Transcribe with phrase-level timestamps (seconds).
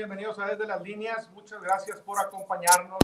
[0.00, 1.28] Bienvenidos a Desde las Líneas.
[1.34, 3.00] Muchas gracias por acompañarnos.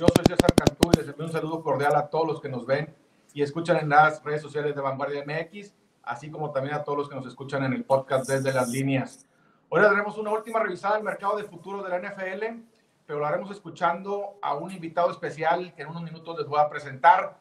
[0.00, 2.64] Yo soy César Cantú y les envío un saludo cordial a todos los que nos
[2.64, 2.96] ven
[3.34, 7.08] y escuchan en las redes sociales de Vanguardia MX, así como también a todos los
[7.10, 9.26] que nos escuchan en el podcast Desde las Líneas.
[9.68, 12.62] Hoy haremos una última revisada del mercado de futuro de la NFL,
[13.04, 16.70] pero lo haremos escuchando a un invitado especial que en unos minutos les voy a
[16.70, 17.38] presentar.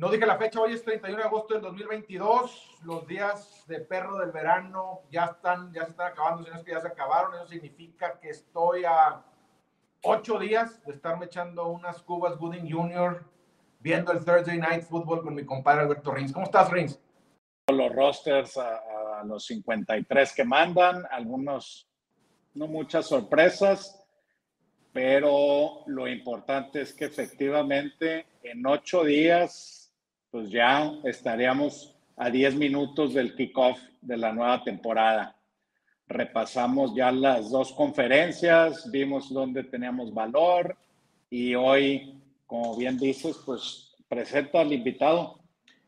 [0.00, 2.78] No dije la fecha, hoy es 31 de agosto del 2022.
[2.84, 6.64] Los días de perro del verano ya están, ya se están acabando, si no es
[6.64, 7.34] que ya se acabaron.
[7.34, 9.22] Eso significa que estoy a
[10.02, 13.26] ocho días de estarme echando unas cubas Gooding Junior
[13.80, 16.32] viendo el Thursday Night Football con mi compadre Alberto Rins.
[16.32, 16.98] ¿Cómo estás, Rins?
[17.70, 21.86] Los rosters a, a los 53 que mandan, algunos,
[22.54, 24.02] no muchas sorpresas,
[24.94, 29.79] pero lo importante es que efectivamente en ocho días
[30.30, 35.36] pues ya estaríamos a 10 minutos del kickoff de la nueva temporada.
[36.06, 40.76] Repasamos ya las dos conferencias, vimos dónde teníamos valor
[41.28, 45.38] y hoy, como bien dices, pues presenta al invitado.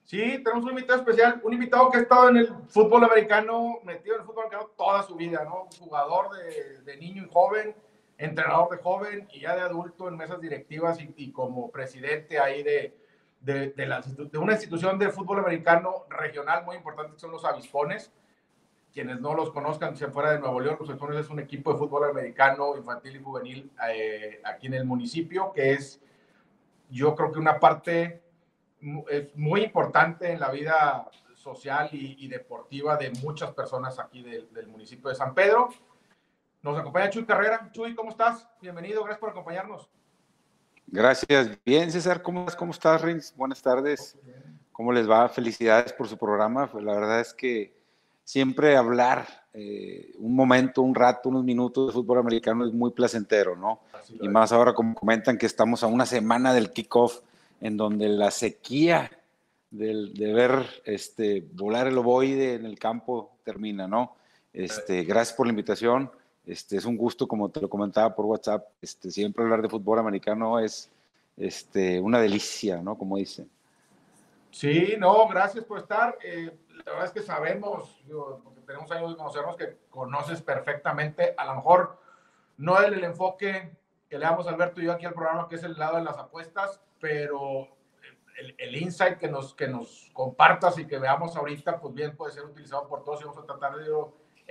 [0.04, 4.16] Sí, tenemos un invitado especial, un invitado que ha estado en el fútbol americano, metido
[4.16, 5.68] en el fútbol americano toda su vida, ¿no?
[5.78, 7.74] Jugador de, de niño y joven,
[8.18, 12.62] entrenador de joven y ya de adulto en mesas directivas y, y como presidente ahí
[12.62, 13.01] de,
[13.42, 18.12] de, de, una institución de fútbol americano regional muy importante, que son los Avispones.
[18.92, 21.78] Quienes no los conozcan, si fuera de Nuevo León, los Avispones es un equipo de
[21.78, 26.00] fútbol americano infantil y juvenil eh, aquí en el municipio, que es,
[26.90, 28.22] yo creo que una parte
[29.08, 34.68] es muy importante en la vida social y, deportiva de muchas personas aquí de, del
[34.68, 35.70] municipio de San Pedro.
[36.62, 37.70] Nos acompaña Chuy Carrera.
[37.72, 38.48] Chuy, ¿cómo estás?
[38.60, 39.90] Bienvenido, gracias por acompañarnos.
[40.92, 41.58] Gracias.
[41.64, 43.34] Bien, César, ¿cómo, cómo estás, Rins?
[43.34, 44.14] Buenas tardes.
[44.72, 45.26] ¿Cómo les va?
[45.30, 46.70] Felicidades por su programa.
[46.70, 47.72] Pues la verdad es que
[48.24, 53.56] siempre hablar eh, un momento, un rato, unos minutos de fútbol americano es muy placentero,
[53.56, 53.80] ¿no?
[54.20, 57.20] Y más ahora como comentan que estamos a una semana del kickoff
[57.62, 59.10] en donde la sequía
[59.70, 64.16] del, de ver este, volar el ovoide en el campo termina, ¿no?
[64.52, 66.10] Este, gracias por la invitación.
[66.46, 69.98] Este, es un gusto, como te lo comentaba por WhatsApp, este, siempre hablar de fútbol
[69.98, 70.90] americano es
[71.36, 72.98] este, una delicia, ¿no?
[72.98, 73.48] Como dicen.
[74.50, 76.18] Sí, no, gracias por estar.
[76.22, 76.52] Eh,
[76.84, 81.46] la verdad es que sabemos, digo, porque tenemos años de conocernos, que conoces perfectamente, a
[81.46, 81.98] lo mejor
[82.58, 83.72] no el, el enfoque
[84.08, 86.18] que le damos Alberto y yo aquí al programa, que es el lado de las
[86.18, 87.66] apuestas, pero
[88.38, 92.32] el, el, insight que nos, que nos compartas y que veamos ahorita, pues bien puede
[92.32, 93.86] ser utilizado por todos y vamos a tratar de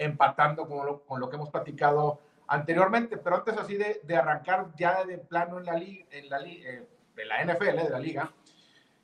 [0.01, 4.71] empatando con lo, con lo que hemos platicado anteriormente, pero antes así de, de arrancar
[4.75, 8.33] ya de plano en la, liga, en la, eh, de la NFL, de la liga,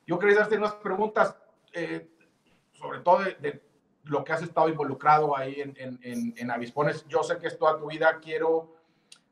[0.06, 1.38] yo quería hacerte unas preguntas,
[1.72, 2.10] eh,
[2.74, 3.64] sobre todo de, de,
[4.06, 7.06] lo que has estado involucrado ahí en, en, en, en, Avispones.
[7.08, 8.74] Yo sé que es toda tu vida, quiero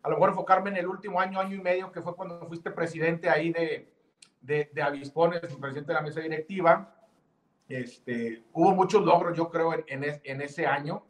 [0.04, 2.72] a lo mejor enfocarme en el último año, año y medio, que fue cuando fuiste
[2.72, 3.92] presidente ahí de,
[4.42, 6.94] de, de Avispones, presidente de la mesa directiva.
[7.68, 11.04] Este, hubo muchos logros, yo creo, en, en ese año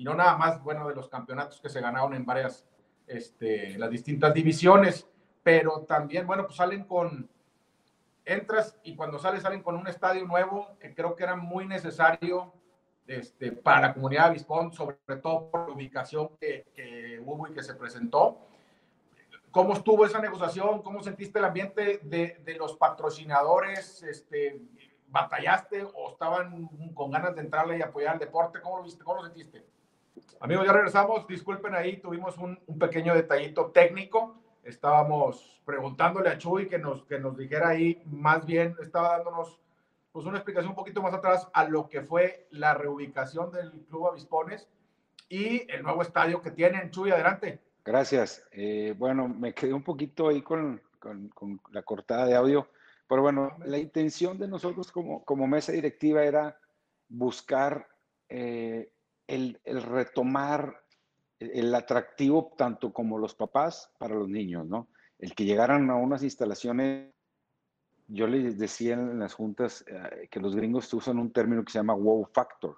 [0.00, 2.66] y no nada más, bueno, de los campeonatos que se ganaron en varias,
[3.06, 5.06] este, las distintas divisiones,
[5.42, 7.28] pero también, bueno, pues salen con,
[8.24, 12.50] entras y cuando sales salen con un estadio nuevo que creo que era muy necesario
[13.06, 17.52] este, para la comunidad de Avispón, sobre todo por la ubicación que, que, hubo y
[17.52, 18.38] que se presentó.
[19.50, 20.80] ¿Cómo estuvo esa negociación?
[20.80, 24.02] ¿Cómo sentiste el ambiente de, de los patrocinadores?
[24.02, 24.62] Este,
[25.08, 28.62] ¿Batallaste o estaban con ganas de entrarle y apoyar el deporte?
[28.62, 29.04] ¿Cómo lo viste?
[29.04, 29.66] ¿Cómo lo sentiste?
[30.40, 31.26] Amigos, ya regresamos.
[31.26, 34.36] Disculpen ahí, tuvimos un, pequeño detallito técnico.
[34.64, 39.60] Estábamos preguntándole a Chuy que nos, que nos dijera ahí, más bien estaba dándonos
[40.12, 44.08] pues, una explicación un poquito más atrás a lo que fue la reubicación del Club
[44.08, 44.68] Avispones
[45.28, 46.90] y el nuevo estadio que tienen.
[46.90, 47.60] Chuy, adelante.
[47.84, 48.44] Gracias.
[48.52, 52.68] Eh, bueno, me quedé un poquito ahí con, con, con, la cortada de audio,
[53.08, 56.58] pero bueno, la intención de nosotros como, como mesa directiva era
[57.08, 57.88] buscar
[58.28, 58.90] eh,
[59.30, 60.82] el, el, retomar
[61.38, 64.88] el atractivo tanto como los papás para los niños, ¿no?
[65.18, 67.12] El que llegaran a unas instalaciones,
[68.08, 71.78] yo les decía en las juntas eh, que los gringos usan un término que se
[71.78, 72.76] llama wow factor.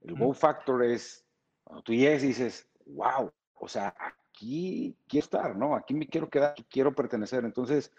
[0.00, 1.24] El wow factor es,
[1.62, 5.76] cuando tú llegas y dices, wow, o sea, aquí quiero estar, ¿no?
[5.76, 7.44] Aquí me quiero quedar, aquí quiero pertenecer.
[7.44, 7.92] Entonces,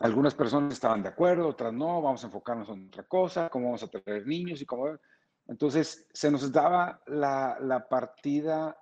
[0.00, 3.82] algunas personas estaban de acuerdo, otras no, vamos a enfocarnos en otra cosa, cómo vamos
[3.82, 4.98] a traer niños y cómo...
[5.46, 8.78] Entonces, se nos daba la, la partida,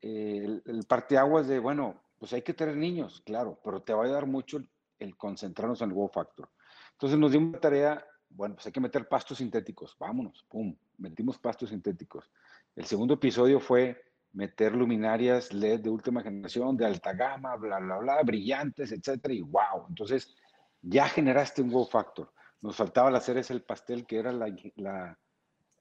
[0.00, 4.04] eh, el, el de, bueno, pues hay que tener niños, claro, pero te va a
[4.06, 4.68] ayudar mucho el,
[4.98, 6.50] el concentrarnos en el wow factor.
[6.92, 11.38] Entonces nos dio una tarea, bueno, pues hay que meter pastos sintéticos, vámonos, pum, metimos
[11.38, 12.30] pastos sintéticos.
[12.74, 14.00] El segundo episodio fue
[14.32, 19.42] meter luminarias LED de última generación, de alta gama, bla, bla, bla, brillantes, etcétera, y
[19.42, 19.86] wow.
[19.88, 20.34] Entonces,
[20.82, 22.32] ya generaste un wow factor.
[22.60, 24.48] Nos faltaba la cereza el pastel, que era la,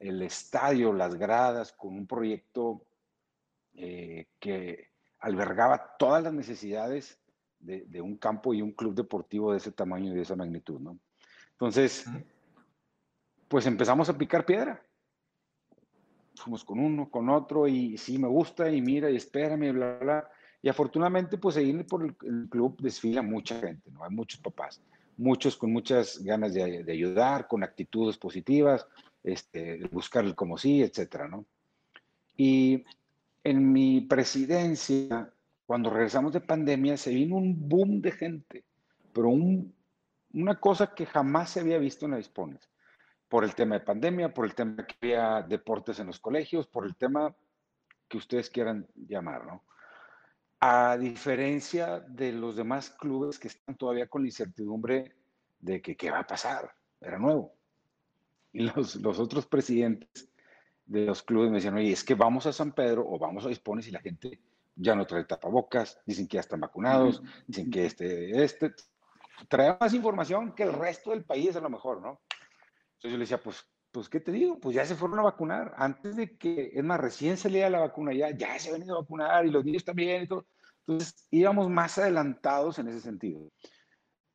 [0.04, 2.86] el estadio, las gradas, con un proyecto
[3.74, 4.90] eh, que
[5.20, 7.20] albergaba todas las necesidades
[7.60, 11.00] de, un campo y un club deportivo de ese tamaño y de esa magnitud, ¿no?
[11.52, 12.06] Entonces,
[13.48, 14.84] pues empezamos a picar piedra.
[16.36, 20.30] Fuimos con uno, con otro, y sí, me gusta, y mira, y espérame, bla, bla.
[20.62, 24.04] Y afortunadamente, pues ahí por el, club desfila mucha gente, ¿no?
[24.04, 24.82] Hay muchos papás,
[25.16, 28.86] muchos con muchas ganas de, ayudar, con actitudes positivas,
[29.24, 31.46] este, buscar el como sí, etcétera, ¿no?
[32.36, 32.84] Y
[33.44, 35.32] en mi presidencia,
[35.66, 38.64] cuando regresamos de pandemia, se vino un boom de gente,
[39.14, 42.70] pero una cosa que jamás se había visto en la Dispones,
[43.30, 46.86] por el tema de pandemia, por el tema que había deportes en los colegios, por
[46.86, 47.36] el tema
[48.08, 49.64] que ustedes quieran llamar, ¿no?
[50.60, 55.16] A diferencia de los demás clubes que están todavía con la incertidumbre
[55.60, 57.54] de que qué va a pasar, era nuevo.
[58.54, 60.30] Y los, los otros presidentes
[60.86, 63.50] de los clubes me decían, oye, es que vamos a San Pedro o vamos a
[63.50, 64.40] Dispones y la gente
[64.76, 68.74] ya no trae tapabocas, dicen que ya están vacunados, dicen que este, este,
[69.48, 72.22] trae más información que el resto del país a lo mejor, ¿no?
[72.96, 74.60] Entonces yo le decía, pues, pues, ¿qué te digo?
[74.60, 75.74] Pues ya se fueron a vacunar.
[75.78, 79.02] Antes de que, es más, recién salía la vacuna ya, ya se ha venido a
[79.02, 80.48] vacunar y los niños también y todo.
[80.88, 83.52] Entonces íbamos más adelantados en ese sentido.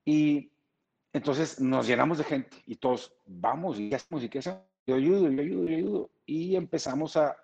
[0.04, 0.52] Y
[1.18, 5.28] entonces nos llenamos de gente y todos, vamos, y hacemos, y qué hacemos, yo ayudo,
[5.28, 6.10] yo ayudo, yo ayudo.
[6.24, 7.36] Y empezamos a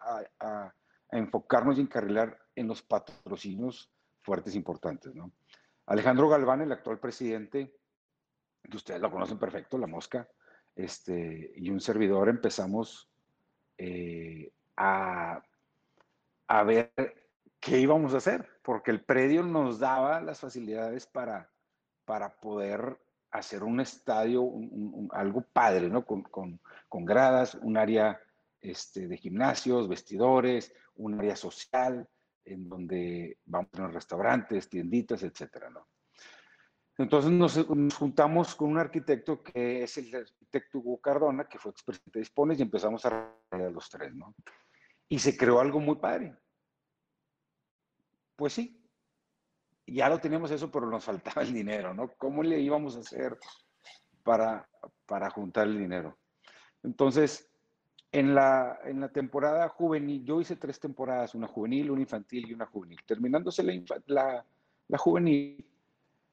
[1.11, 3.93] enfocarnos y encarrilar en los patrocinios
[4.23, 5.32] fuertes importantes, ¿no?
[5.87, 7.76] Alejandro Galván, el actual presidente,
[8.62, 10.29] que ustedes lo conocen perfecto, La Mosca,
[10.75, 13.11] este, y un servidor empezamos
[13.76, 15.43] eh, a,
[16.49, 16.93] a ver
[17.61, 21.53] qué íbamos a hacer, porque el predio nos daba las facilidades para,
[22.05, 22.99] para poder
[23.35, 24.49] hacer un estadio,
[25.11, 26.07] algo padre, ¿no?
[26.07, 28.21] Con, con, con, gradas, un área
[28.61, 32.09] este, de gimnasios, vestidores, un área social,
[32.45, 35.89] en donde vamos a tener restaurantes, tienditas, etcétera, ¿no?
[36.97, 37.59] Entonces nos,
[37.97, 42.61] juntamos con un arquitecto que es el arquitecto Hugo Cardona, que fue expresidente de Dispones,
[42.61, 44.33] y empezamos a los tres, ¿no?
[45.09, 46.37] Y se creó algo muy padre.
[48.37, 48.84] Pues sí,
[49.87, 52.13] ya lo teníamos eso, pero nos faltaba el dinero, ¿no?
[52.19, 53.39] ¿Cómo le íbamos a hacer
[54.23, 54.69] para,
[55.07, 56.17] para juntar el dinero?
[56.83, 57.51] Entonces,
[58.13, 62.55] en la, en la temporada juvenil, yo hice tres temporadas, una juvenil, una infantil y
[62.55, 63.01] una juvenil.
[63.05, 63.65] Terminándose
[64.07, 64.45] la,
[64.87, 65.67] la, juvenil,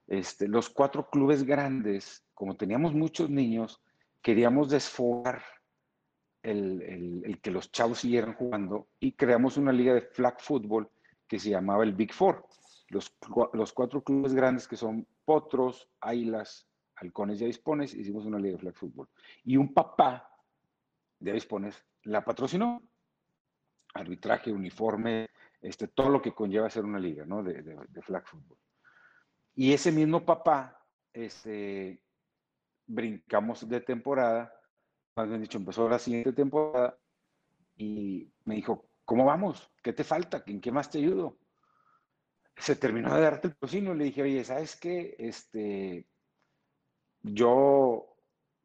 [0.08, 3.82] este, los cuatro clubes grandes, como teníamos muchos niños,
[4.22, 5.42] queríamos desfogar
[6.44, 10.88] el, el, el, que los chavos siguieran jugando y creamos una liga de flag football
[11.28, 12.46] que se llamaba el Big Four.
[12.92, 13.16] Los,
[13.54, 18.60] los cuatro clubes grandes que son Potros, Águilas, Halcones y Avispones, hicimos una liga de
[18.60, 19.08] flag football.
[19.44, 20.30] Y un papá
[21.20, 22.82] de dispones, la patrocinó.
[23.94, 25.30] Arbitraje, uniforme,
[25.62, 27.44] este, todo lo que conlleva ser una liga ¿no?
[27.44, 28.58] de, de, flag football.
[29.56, 32.04] Y ese mismo papá, este,
[32.88, 34.54] brincamos de temporada,
[35.16, 36.98] más bien dicho, empezó la siguiente temporada
[37.76, 39.72] y me dijo, ¿cómo vamos?
[39.82, 40.44] ¿Qué te falta?
[40.46, 41.38] ¿En qué más te ayudo?
[42.62, 43.94] Se terminó de darte el patrocinio.
[43.96, 45.16] Le dije, oye, ¿sabes qué?
[45.18, 46.08] Este,
[47.22, 48.16] yo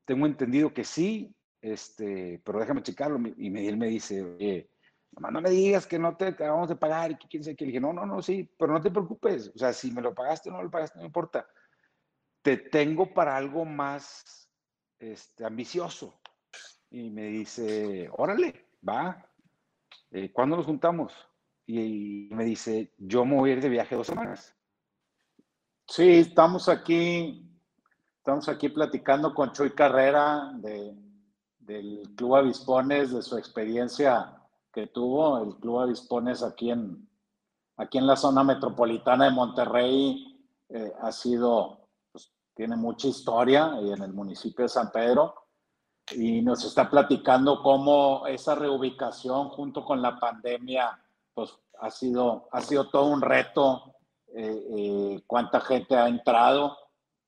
[0.04, 3.18] tengo entendido que sí, este, pero déjame checarlo.
[3.36, 4.70] Y él me dice, oye,
[5.12, 7.64] no me digas que no te acabamos de pagar y que quién sabe qué.
[7.64, 9.50] Le dije, no, no, no, sí, pero no te preocupes.
[9.54, 11.48] O sea, si me lo pagaste o no lo pagaste, no importa.
[12.42, 14.50] Te tengo para algo más
[14.98, 16.20] este, ambicioso.
[16.90, 19.26] Y me dice, órale, va.
[20.10, 21.14] Eh, ¿Cuándo nos juntamos?
[21.66, 24.54] Y, me dice, yo me voy a ir de viaje dos semanas.
[25.88, 27.48] Sí, estamos aquí,
[28.18, 30.96] estamos aquí platicando con Chuy Carrera de,
[31.58, 34.36] del Club Avispones, de su experiencia
[34.72, 35.42] que tuvo.
[35.42, 37.08] El Club Avispones aquí en,
[37.76, 40.36] aquí en la zona metropolitana de Monterrey
[40.68, 45.34] eh, ha sido, pues, tiene mucha historia y en el municipio de San Pedro.
[46.12, 51.02] Y nos está platicando cómo esa reubicación junto con la pandemia,
[51.36, 53.94] pues ha sido, ha sido todo un reto.
[54.34, 56.76] Eh, eh, cuánta gente ha entrado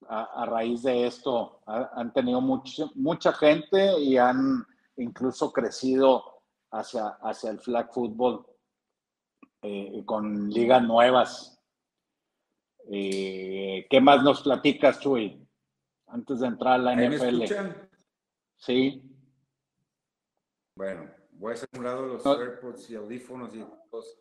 [0.09, 4.65] a, raíz de esto han tenido mucha gente y han
[4.97, 8.47] incluso crecido hacia, hacia el flag football
[9.63, 11.61] eh, con ligas nuevas.
[12.89, 15.47] ¿Qué más nos platicas, Chuy?
[16.07, 17.43] Antes de entrar a la NFL.
[18.57, 19.03] Sí.
[20.75, 24.19] Bueno, voy a hacer un lado los AirPods y audífonos y todos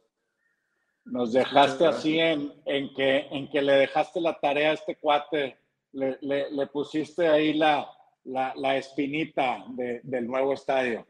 [1.06, 5.58] Nos dejaste así en, en, que, en que le dejaste la tarea a este cuate,
[5.92, 7.90] le, le, pusiste ahí la,
[8.24, 9.66] la, la espinita
[10.04, 11.06] del nuevo estadio.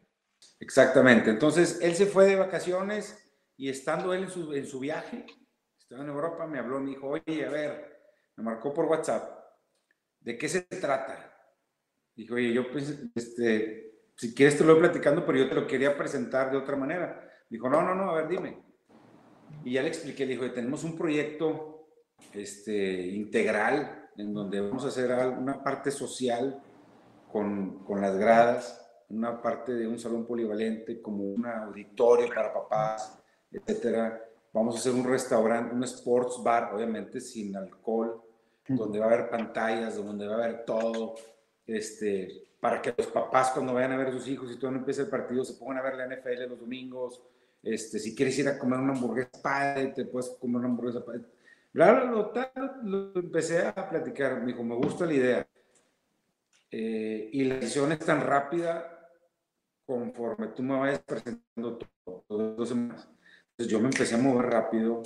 [0.59, 1.29] Exactamente.
[1.29, 3.23] Entonces, él se fue de vacaciones
[3.57, 5.25] y estando él en su, en su viaje,
[5.79, 8.01] estaba en Europa, me habló, me dijo, oye, a ver,
[8.35, 9.29] me marcó por WhatsApp,
[10.19, 11.33] ¿de qué se trata?
[12.15, 13.86] Dijo, oye, yo pues, este,
[14.17, 17.23] si quieres te lo voy platicando, pero yo te lo quería presentar de otra manera.
[17.49, 18.57] Dijo, no, no, no, a ver, dime.
[19.63, 21.87] Y ya le expliqué, dijo, tenemos un proyecto
[22.33, 26.59] este, integral en donde vamos a hacer una parte social
[27.31, 33.19] con, con las gradas, una parte de un salón polivalente como un auditorio para papás,
[33.51, 34.19] etcétera.
[34.51, 38.19] Vamos a hacer un restaurante, un sports bar, obviamente sin alcohol,
[38.67, 41.13] donde va a haber pantallas, donde va a haber todo,
[41.67, 44.77] este, para que los papás cuando vayan a ver a sus hijos y todo no
[44.77, 47.21] empiece el partido se pongan a ver la NFL los domingos.
[47.61, 51.21] Este, si quieres ir a comer una hamburguesa padre, te puedes comer una hamburguesa padre.
[51.73, 52.33] Claro,
[52.83, 55.47] lo, empecé a platicar, me dijo, me gusta la idea.
[56.71, 58.97] Eh, y la decisión es tan rápida
[59.85, 63.07] conforme tú me vayas presentando todo, dos semanas.
[63.51, 65.03] Entonces yo me empecé a mover rápido,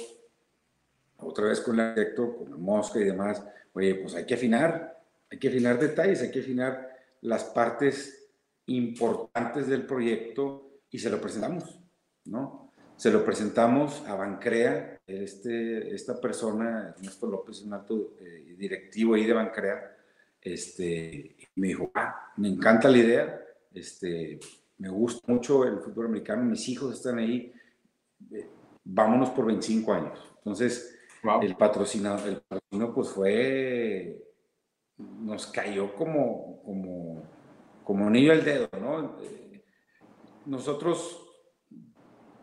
[1.18, 3.46] otra vez con el arquitecto, con la mosca y demás.
[3.74, 6.91] Oye, pues hay que afinar, hay que afinar detalles, hay que afinar
[7.22, 8.30] las partes
[8.68, 11.80] importantes del proyecto y se lo presentamos,
[12.26, 12.72] ¿no?
[12.98, 19.26] Se lo presentamos a Bancrea, este, esta persona, Ernesto López, un alto eh, directivo ahí
[19.26, 19.98] de Bancrea,
[20.40, 23.42] este, me dijo, ah, me encanta la idea,
[23.74, 24.40] este,
[24.78, 27.52] me gusta mucho el fútbol americano, mis hijos están ahí,
[28.84, 30.34] vámonos por 25 años.
[30.38, 30.98] Entonces,
[31.42, 34.31] el patrocinador, el patrocinio pues fue,
[35.22, 37.24] nos cayó como, como,
[37.84, 39.18] como anillo al dedo, ¿no?
[40.46, 41.22] Nosotros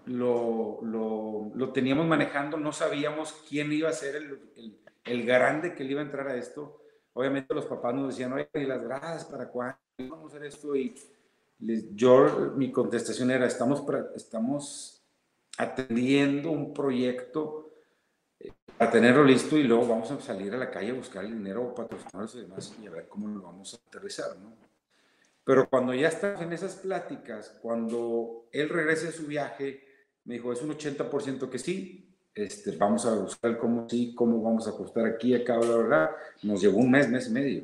[0.07, 5.75] lo, lo, lo, teníamos manejando, no sabíamos quién iba a ser el, el, el, grande
[5.75, 6.81] que le iba a entrar a esto.
[7.13, 10.75] Obviamente los papás nos decían, oye, ¿y las gradas para cuándo vamos a hacer esto?
[10.77, 10.95] Y
[11.95, 13.85] yo, mi contestación era, estamos,
[14.15, 15.05] estamos
[15.59, 17.68] atendiendo un proyecto
[18.77, 21.75] para tenerlo listo y luego vamos a salir a la calle a buscar el dinero,
[21.75, 24.57] patrocinadores y demás y a ver cómo lo vamos a aterrizar, ¿no?
[25.45, 29.83] Pero cuando ya estás en esas pláticas, cuando él regrese de su viaje,
[30.25, 34.67] me dijo, es un 80% que sí, este, vamos a buscar cómo sí, cómo vamos
[34.67, 36.17] a ajustar aquí, acá, bla, bla, bla.
[36.43, 37.63] Nos llevó un mes, mes y medio.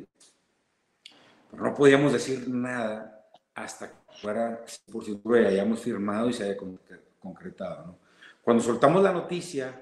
[1.50, 6.45] Pero no podíamos decir nada hasta que fuera por seguro y hayamos firmado y se
[6.45, 6.57] haya
[7.21, 7.87] concretado.
[7.87, 7.99] ¿no?
[8.43, 9.78] Cuando soltamos la noticia,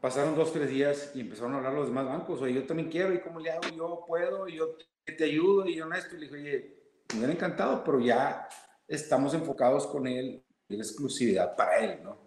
[0.00, 2.40] pasaron dos, tres días y empezaron a hablar los demás bancos.
[2.42, 3.68] Oye, yo también quiero, ¿y cómo le hago?
[3.76, 6.16] Yo puedo, y yo te ayudo, y yo no esto.
[6.16, 6.74] Y le dije, oye,
[7.12, 8.48] me hubiera encantado, pero ya
[8.88, 12.18] estamos enfocados con él, y la exclusividad para él, ¿no?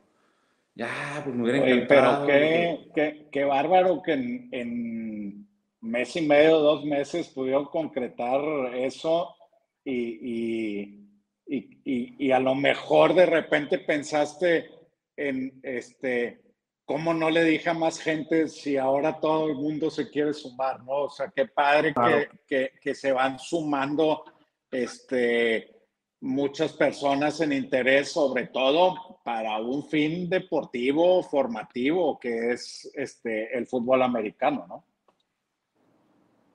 [0.75, 2.25] Ya, pues me hubiera encantado.
[2.25, 5.47] pero qué, qué, qué, bárbaro que en, en
[5.81, 8.41] mes y medio, dos meses pudieron concretar
[8.73, 9.35] eso
[9.83, 11.03] y,
[11.45, 14.69] y, y, a lo mejor de repente pensaste
[15.17, 16.41] en, este,
[16.85, 20.83] ¿cómo no le dije a más gente si ahora todo el mundo se quiere sumar,
[20.83, 21.03] ¿no?
[21.03, 24.25] O sea, qué padre que, que, que, se van sumando
[24.69, 25.73] este,
[26.19, 33.67] muchas personas en interés, sobre todo para un fin deportivo, formativo, que es este, el
[33.67, 34.85] fútbol americano, ¿no?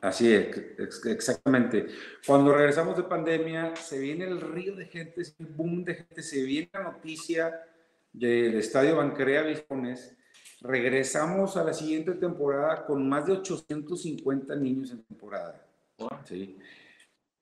[0.00, 0.56] Así es,
[1.06, 1.86] exactamente.
[2.24, 6.42] Cuando regresamos de pandemia, se viene el río de gente, el boom de gente, se
[6.44, 7.52] viene la noticia
[8.12, 10.16] del Estadio Bancrea Vispones.
[10.60, 15.64] Regresamos a la siguiente temporada con más de 850 niños en temporada.
[16.24, 16.58] ¿sí?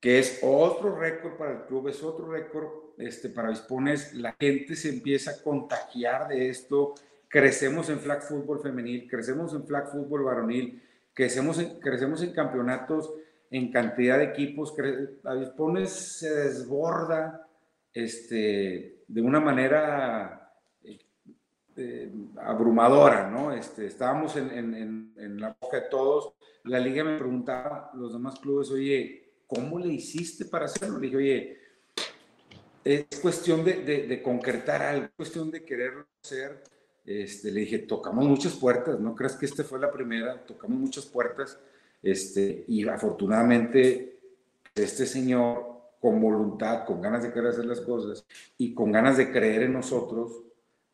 [0.01, 2.69] Que es otro récord para el club, es otro récord
[2.99, 4.15] este, para Vispones.
[4.15, 6.95] La gente se empieza a contagiar de esto.
[7.29, 10.83] Crecemos en flag fútbol femenil, crecemos en flag fútbol varonil
[11.17, 13.11] crecemos en, crecemos en campeonatos,
[13.51, 14.75] en cantidad de equipos,
[15.25, 17.49] Avispones se desborda
[17.95, 20.36] este, de una manera
[21.77, 23.53] eh, abrumadora, ¿no?
[23.53, 26.33] Este, estábamos en, la boca de todos,
[26.65, 30.99] la liga me preguntaba, los demás clubes, oye, ¿cómo le hiciste para hacerlo?
[30.99, 31.59] Le dije, oye,
[32.85, 36.63] es cuestión de, concretar algo, es cuestión de quererlo hacer
[37.07, 41.07] este, le dije, tocamos muchas puertas, no creas que esta fue la primera, tocamos muchas
[41.07, 41.57] puertas,
[42.03, 44.19] este, y afortunadamente
[44.75, 48.27] este señor con voluntad, con ganas de querer hacer las cosas
[48.59, 50.43] y con ganas de creer en nosotros,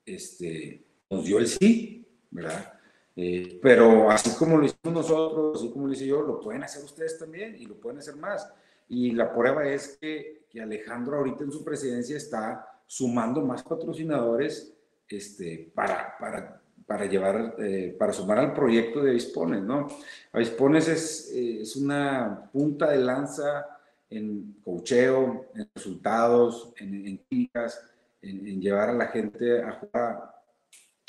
[0.04, 2.72] este, nos dio el sí, ¿verdad?
[3.14, 6.82] Eh, pero así como lo hicimos nosotros, así como lo hice yo, lo pueden hacer
[6.84, 8.50] ustedes también y lo pueden hacer más.
[8.88, 14.74] Y la prueba es que, Alejandro ahorita en su presidencia está sumando más patrocinadores
[15.08, 19.88] este, para, para, para llevar, eh, para sumar al proyecto de Avispones, ¿no?
[20.30, 23.66] Avispones es, es una punta de lanza
[24.10, 27.24] en cocheo, en resultados, en, en
[28.22, 30.34] en, llevar a la gente a jugar a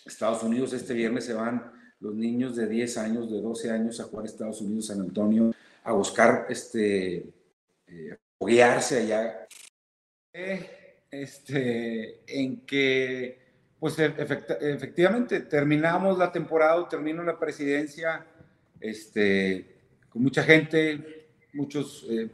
[0.06, 0.74] Estados Unidos.
[0.74, 4.28] Este viernes se van los niños de 10 años, de 12 años a jugar a
[4.28, 5.54] Estados Unidos, San Antonio,
[5.84, 7.26] a buscar este,
[7.88, 9.48] eh, allá.
[11.12, 13.40] Este, en que,
[13.80, 18.26] pues efectivamente, terminamos la temporada, termino la presidencia,
[18.82, 19.78] este,
[20.10, 22.30] con mucha gente, muchos eh,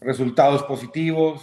[0.00, 1.42] resultados positivos,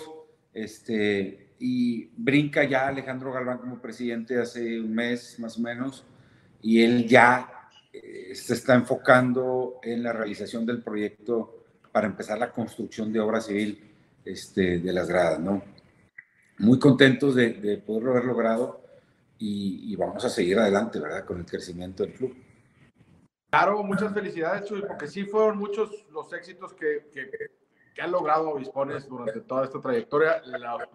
[0.54, 6.06] este, y brinca ya Alejandro Galván como presidente hace un mes más o menos,
[6.62, 12.52] y él ya eh, se está enfocando en la realización del proyecto para empezar la
[12.52, 13.80] construcción de obra civil
[14.24, 15.64] este, de las gradas, ¿no?
[16.60, 18.86] Muy contentos de, de poderlo haber logrado
[19.38, 21.26] y, vamos a seguir adelante, ¿verdad?
[21.26, 22.36] Con el crecimiento del club.
[23.50, 27.06] Claro, muchas felicidades, Chuy, porque sí fueron muchos los éxitos que
[27.96, 30.42] que ha logrado Obispones durante toda esta trayectoria,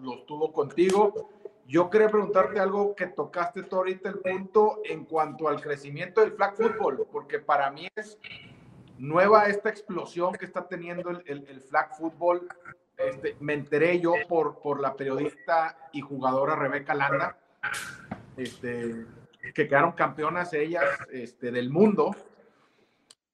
[0.01, 1.31] los tuvo contigo.
[1.67, 6.33] Yo quería preguntarte algo que tocaste tú ahorita, el punto en cuanto al crecimiento del
[6.33, 8.19] flag football, porque para mí es
[8.99, 12.47] nueva esta explosión que está teniendo el, el, flag football.
[12.99, 17.39] Este, me enteré yo por, por la periodista y jugadora Rebeca Landa,
[18.37, 19.07] este,
[19.55, 22.15] que quedaron campeonas ellas este, del mundo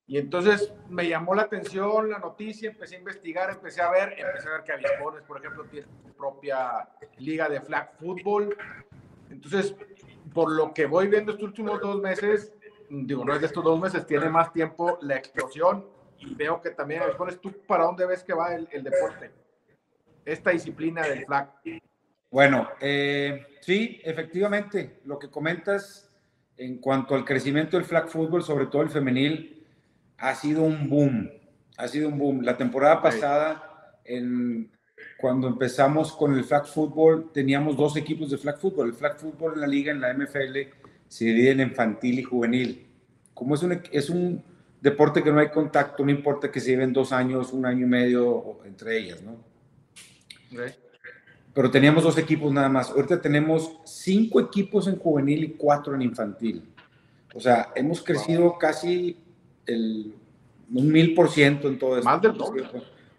[0.08, 4.48] y entonces me llamó la atención la noticia, empecé a investigar, empecé a ver, empecé
[4.48, 8.56] a ver que Avispones, por ejemplo, tiene su propia liga de flag football.
[9.30, 9.74] Entonces,
[10.32, 12.54] por lo que voy viendo estos últimos dos meses,
[12.88, 15.84] digo, no es de estos dos meses, tiene más tiempo la explosión
[16.18, 19.32] y veo que también Avispones, ¿tú para dónde ves que va el, el deporte?
[20.24, 21.50] Esta disciplina del flag.
[22.30, 26.12] Bueno, eh, sí, efectivamente, lo que comentas
[26.56, 29.55] en cuanto al crecimiento del flag football, sobre todo el femenil,
[30.18, 31.30] ha sido un boom,
[31.76, 32.42] ha sido un boom.
[32.42, 34.70] La temporada pasada, en,
[35.18, 38.88] cuando empezamos con el flag football, teníamos dos equipos de flag football.
[38.88, 40.56] El flag football en la liga, en la MFL,
[41.08, 42.86] se divide en infantil y juvenil.
[43.34, 44.42] Como es un, es un
[44.80, 47.88] deporte que no hay contacto, no importa que se lleven dos años, un año y
[47.88, 49.36] medio entre ellas, ¿no?
[51.52, 52.90] Pero teníamos dos equipos nada más.
[52.90, 56.62] Ahorita tenemos cinco equipos en juvenil y cuatro en infantil.
[57.34, 59.25] O sea, hemos crecido casi
[59.66, 60.14] el,
[60.72, 62.08] un mil por ciento en todo esto.
[62.08, 62.64] Más del doble.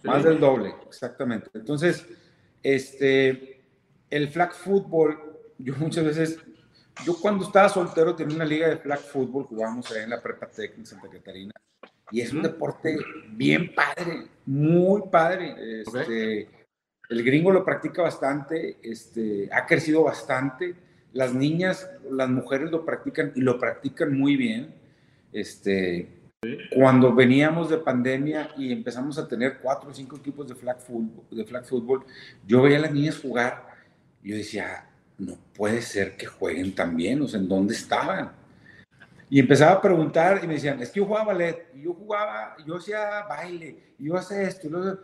[0.03, 1.49] Más del doble, exactamente.
[1.53, 2.05] Entonces,
[2.63, 3.61] este,
[4.09, 5.17] el flag football,
[5.57, 6.39] yo muchas veces,
[7.05, 10.77] yo cuando estaba soltero tenía una liga de flag football, jugábamos en la Prepa Tech
[10.77, 11.53] en Santa Catarina,
[12.11, 12.97] y es un deporte
[13.31, 15.81] bien padre, muy padre.
[15.81, 16.47] Este,
[17.09, 20.75] El gringo lo practica bastante, este, ha crecido bastante.
[21.13, 24.73] Las niñas, las mujeres lo practican y lo practican muy bien.
[25.31, 26.07] Este,
[26.75, 31.25] cuando veníamos de pandemia y empezamos a tener cuatro o cinco equipos de flag football,
[31.31, 32.05] de flag football
[32.45, 33.65] yo veía a las niñas jugar
[34.21, 38.31] y yo decía, no puede ser que jueguen tan bien, o sea, ¿en dónde estaban?
[39.29, 42.55] Y empezaba a preguntar y me decían, es que yo jugaba ballet, y yo jugaba,
[42.65, 44.99] yo hacía baile, y yo hacía esto, y luego,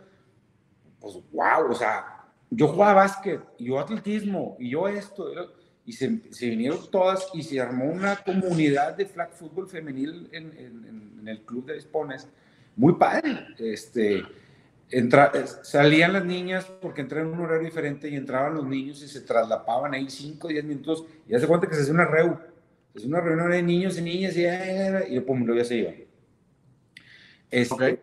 [1.00, 5.34] pues wow, o sea, yo jugaba básquet, y yo atletismo, y yo esto, y
[5.86, 6.08] y se,
[6.40, 11.64] vinieron todas y se armó una comunidad de flag fútbol femenil en, en, el club
[11.66, 12.28] de Dispones,
[12.76, 13.46] muy padre.
[13.58, 14.22] Este,
[14.90, 19.08] entra, salían las niñas porque entraban en un horario diferente y entraban los niños y
[19.08, 22.04] se traslapaban ahí 5 o 10 minutos y ya se cuenta que se hace una
[22.04, 22.38] reu,
[22.92, 25.94] se hace una reunión de niños y niñas y, y, y pum, ya se iban.
[27.50, 28.02] Este,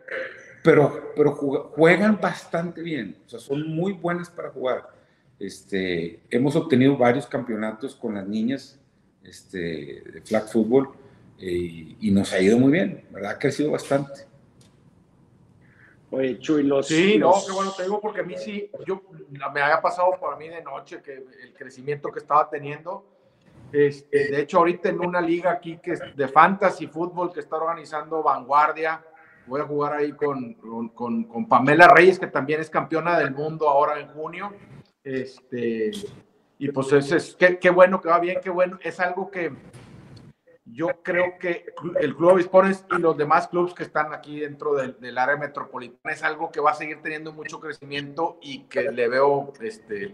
[0.63, 5.00] pero, pero juegan bastante bien, o sea, son muy buenas para jugar.
[5.41, 8.79] Este, hemos obtenido varios campeonatos con las niñas
[9.23, 10.89] este, de flag football
[11.39, 13.31] eh, y nos ha ido muy bien, ¿verdad?
[13.31, 14.27] Ha crecido bastante.
[16.11, 16.87] Oye, Chuy, los...
[16.87, 19.01] Sí, no, qué bueno te digo, porque a mí sí, yo
[19.51, 23.03] me había pasado por mí de noche que el crecimiento que estaba teniendo.
[23.71, 27.55] Este, de hecho, ahorita en una liga aquí que es de fantasy fútbol que está
[27.55, 29.03] organizando Vanguardia,
[29.47, 30.53] voy a jugar ahí con,
[30.93, 34.53] con, con Pamela Reyes, que también es campeona del mundo ahora en junio.
[35.03, 35.91] Este,
[36.57, 38.77] y pues es, es qué, qué, bueno que va bien, qué bueno.
[38.83, 39.51] Es algo que
[40.65, 41.65] yo creo que
[41.99, 46.13] el Club Obispones y los demás clubes que están aquí dentro del, del, área metropolitana
[46.13, 50.13] es algo que va a seguir teniendo mucho crecimiento y que le veo, este,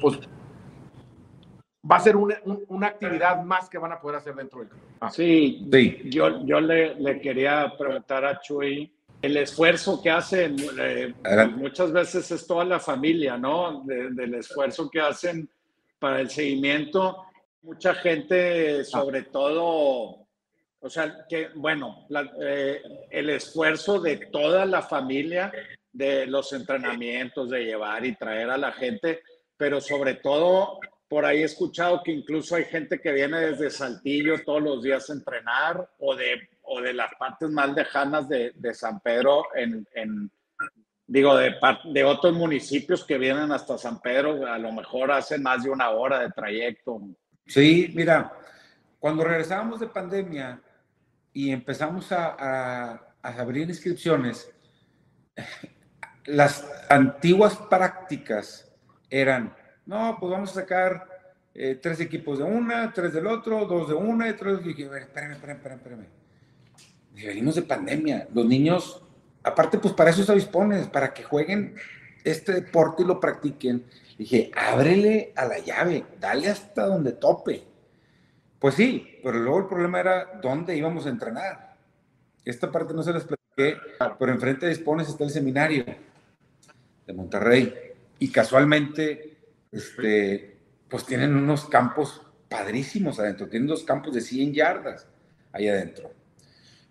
[0.00, 0.20] pues,
[1.88, 4.80] va a ser una, una, actividad más que van a poder hacer dentro del club.
[5.00, 5.10] Ah.
[5.10, 11.12] Sí, sí, yo, yo le, le quería preguntar a Chuy el esfuerzo que hacen, eh,
[11.56, 13.84] muchas veces es toda la familia, ¿no?
[13.84, 15.48] del esfuerzo que hacen
[15.98, 17.26] para el seguimiento
[17.62, 20.26] mucha gente, sobre todo,
[20.80, 22.06] o sea, que bueno,
[22.42, 25.52] eh, el esfuerzo de toda la familia,
[25.92, 29.22] de los entrenamientos, de llevar y traer a la gente,
[29.56, 30.78] pero sobre todo,
[31.08, 35.10] por ahí he escuchado que incluso hay gente que viene desde Saltillo todos los días
[35.10, 39.86] a entrenar o de, o de las partes más lejanas de, de San Pedro en,
[39.94, 40.30] en
[41.06, 41.56] digo, de,
[41.92, 45.90] de otros municipios que vienen hasta San Pedro, a lo mejor hacen más de una
[45.90, 47.00] hora de trayecto.
[47.46, 48.32] Sí, mira,
[49.00, 50.62] cuando regresábamos de pandemia
[51.32, 54.48] y empezamos a, a, a abrir inscripciones,
[56.26, 58.70] las antiguas prácticas
[59.08, 59.52] eran,
[59.86, 61.08] no, pues vamos a sacar
[61.54, 64.62] eh, tres equipos de una, tres del otro, dos de una y tres.
[64.62, 66.19] Dije, espérame, espérame, espérame, espérame.
[67.26, 68.28] Venimos de pandemia.
[68.32, 69.02] Los niños
[69.42, 71.74] aparte, pues para eso se dispones, para que jueguen
[72.24, 73.84] este deporte y lo practiquen.
[74.18, 77.62] Dije, ábrele a la llave, dale hasta donde tope.
[78.58, 81.76] Pues sí, pero luego el problema era dónde íbamos a entrenar.
[82.44, 83.80] Esta parte no se les platiqué,
[84.18, 85.84] pero enfrente de Dispones está el seminario
[87.06, 87.74] de Monterrey.
[88.18, 89.38] Y casualmente,
[89.72, 93.48] este, pues tienen unos campos padrísimos adentro.
[93.48, 95.06] Tienen dos campos de 100 yardas
[95.52, 96.19] ahí adentro.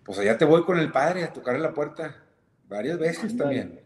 [0.04, 2.16] Pues allá te voy con el padre a tocarle la puerta
[2.68, 3.80] varias veces también.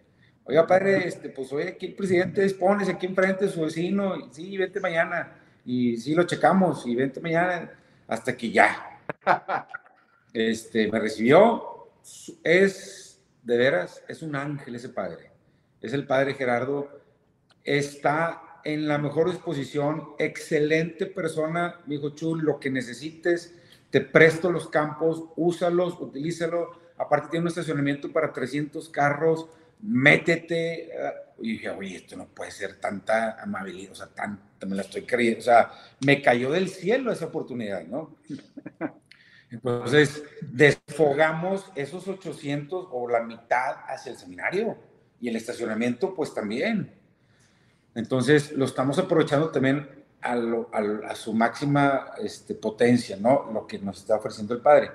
[0.45, 4.29] Oiga, padre, este, pues hoy aquí el presidente dispone aquí enfrente de su vecino, y
[4.31, 5.33] sí, vente mañana,
[5.65, 7.73] y sí lo checamos, y vente mañana,
[8.07, 9.01] hasta que ya.
[10.35, 11.93] Este, me recibió,
[12.43, 15.31] es, de veras, es un ángel ese padre.
[15.81, 16.91] Es el padre Gerardo,
[17.63, 23.55] está en la mejor disposición, excelente persona, me dijo Chul, lo que necesites,
[23.95, 29.47] te presto los campos, úsalos, utilízalo aparte tiene un estacionamiento para 300 carros,
[29.81, 30.91] métete.
[31.39, 35.03] Y dije, oye, esto no puede ser tanta amabilidad, o sea, tanta, me la estoy
[35.03, 35.71] creyendo, o sea,
[36.05, 38.17] me cayó del cielo esa oportunidad, ¿no?
[39.49, 44.77] Entonces, desfogamos esos 800 o la mitad hacia el seminario
[45.21, 46.93] y el estacionamiento, pues también.
[47.95, 53.51] Entonces, lo estamos aprovechando también a, a, su máxima este, potencia, ¿no?
[53.53, 54.91] Lo que nos está ofreciendo el Padre.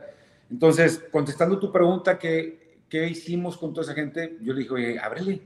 [0.49, 4.37] Entonces, contestando tu pregunta, ¿qué, ¿qué, hicimos con toda esa gente?
[4.41, 5.41] Yo le dije, oye, ábrele,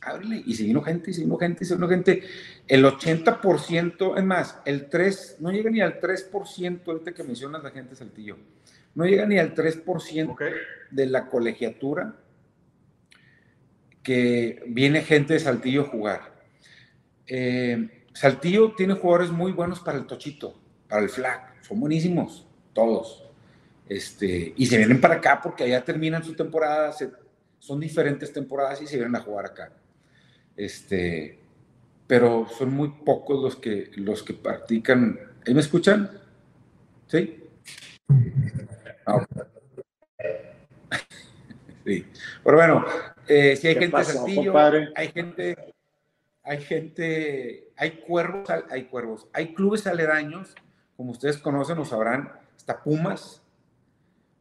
[0.00, 0.42] ábrele.
[0.44, 2.24] Y se vino gente, y se vino gente, y se vino gente.
[2.66, 7.70] El 80%, es más, el 3, no llega ni al 3%, ahorita que mencionas la
[7.70, 8.36] gente Saltillo,
[8.96, 10.36] no llega ni al 3%
[10.90, 12.16] de la colegiatura
[14.02, 16.32] que viene gente de Saltillo a jugar.
[17.28, 20.54] Eh, Saltillo tiene jugadores muy buenos para el tochito,
[20.88, 23.24] para el flag, son buenísimos, todos.
[23.88, 26.94] Este, y se vienen para acá porque allá terminan su temporada,
[27.58, 29.72] son diferentes temporadas y se vienen a jugar acá.
[30.56, 31.38] Este,
[32.06, 35.18] pero son muy pocos los que, los que practican.
[35.46, 36.10] ¿Ahí me escuchan?
[37.06, 37.44] ¿Sí?
[39.06, 39.26] Ah,
[41.84, 42.06] sí.
[42.44, 42.84] Pero bueno,
[43.26, 44.54] eh, si hay gente de Saltillo,
[44.94, 45.71] hay gente,
[46.44, 50.54] hay gente, hay cuervos, hay cuervos, hay clubes aledaños,
[50.96, 53.42] como ustedes conocen o sabrán, está Pumas,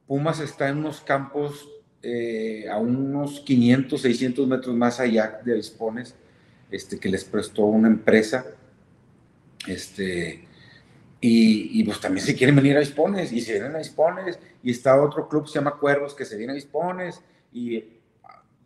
[0.07, 1.69] Pumas está en unos campos
[2.03, 6.15] eh, a unos 500, 600 metros más allá de Avispones,
[6.69, 8.45] este, que les prestó una empresa.
[9.67, 10.47] Este,
[11.21, 15.01] y, pues también se quieren venir a Avispones, y se vienen a Avispones, y está
[15.01, 17.21] otro club que se llama Cuervos, que se viene a Avispones,
[17.53, 17.83] y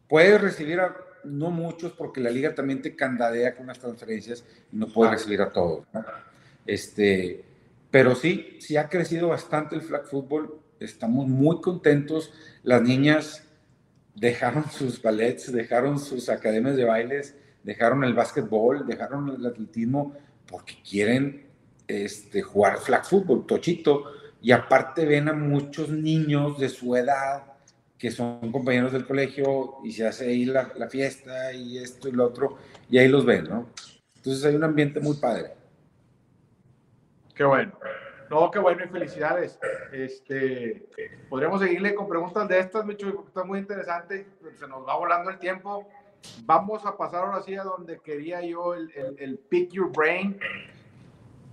[0.07, 0.95] puedes recibir a
[1.25, 5.41] no muchos, porque la liga también te candadea con las transferencias, y no puedes recibir
[5.41, 5.85] a todos.
[6.65, 7.43] Este,
[7.91, 12.31] pero sí, sí ha crecido bastante el flag football estamos muy contentos.
[12.63, 13.43] Las niñas
[14.13, 20.13] dejaron sus ballets, dejaron sus academias de bailes, dejaron el básquetbol, dejaron el atletismo
[20.47, 21.47] porque quieren
[21.87, 24.05] este, jugar flag football, tochito.
[24.41, 27.43] Y aparte ven a muchos niños de su edad
[28.05, 32.25] que son compañeros del colegio y se hace ahí la, fiesta y esto y lo
[32.25, 32.55] otro,
[32.87, 33.71] y ahí los ven, ¿no?
[34.17, 35.55] Entonces hay un ambiente muy padre.
[37.33, 37.71] Qué bueno.
[38.29, 39.57] No, qué bueno y felicidades.
[39.91, 40.87] Este,
[41.29, 44.27] podríamos seguirle con preguntas de estas, Micho, porque está muy interesante.
[44.53, 45.89] Se nos va volando el tiempo.
[46.43, 50.39] Vamos a pasar ahora sí a donde quería yo el, Pick Your Brain.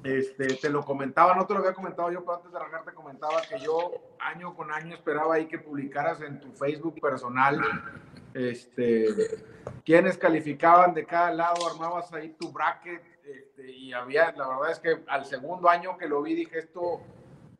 [0.05, 2.93] Este, te lo comentaba, no te lo había comentado yo, pero antes de arrancar te
[2.93, 7.61] comentaba que yo año con año esperaba ahí que publicaras en tu Facebook personal
[8.35, 9.07] este,
[9.85, 14.79] quienes calificaban de cada lado, armabas ahí tu bracket este, y había, la verdad es
[14.81, 17.01] que al segundo año que lo vi dije, esto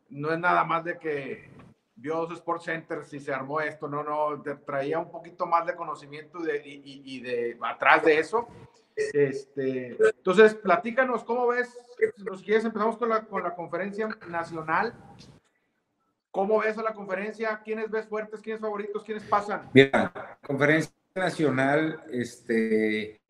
[0.09, 1.49] no es nada más de que
[1.95, 5.75] vio dos Sports Centers y se armó esto, no, no, traía un poquito más de
[5.75, 8.47] conocimiento de, y, de atrás de eso.
[8.95, 11.69] Este, entonces, platícanos, ¿cómo ves?
[12.37, 14.93] Si quieres, empezamos con la, con la conferencia nacional.
[16.31, 17.61] ¿Cómo ves a la conferencia?
[17.63, 18.41] ¿Quiénes ves fuertes?
[18.41, 19.03] ¿Quiénes favoritos?
[19.03, 19.69] ¿Quiénes pasan?
[19.73, 23.21] Mira, conferencia nacional, este,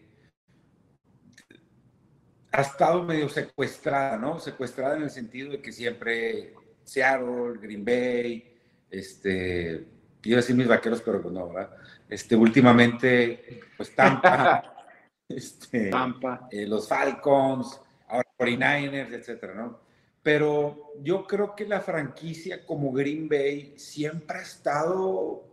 [2.52, 4.40] ha estado medio secuestrada, ¿no?
[4.40, 8.56] Secuestrada en el sentido de que siempre Seattle, Green Bay,
[8.90, 9.88] este,
[10.24, 11.76] iba a decir mis vaqueros, pero pues no, ¿verdad?
[12.08, 14.83] Este, últimamente, pues Tampa,
[15.30, 16.48] este, Tampa.
[16.52, 19.80] Eh, los Falcons, ahora 49ers, etcétera, ¿no?
[20.22, 25.44] Pero yo creo que la franquicia como Green Bay siempre ha estado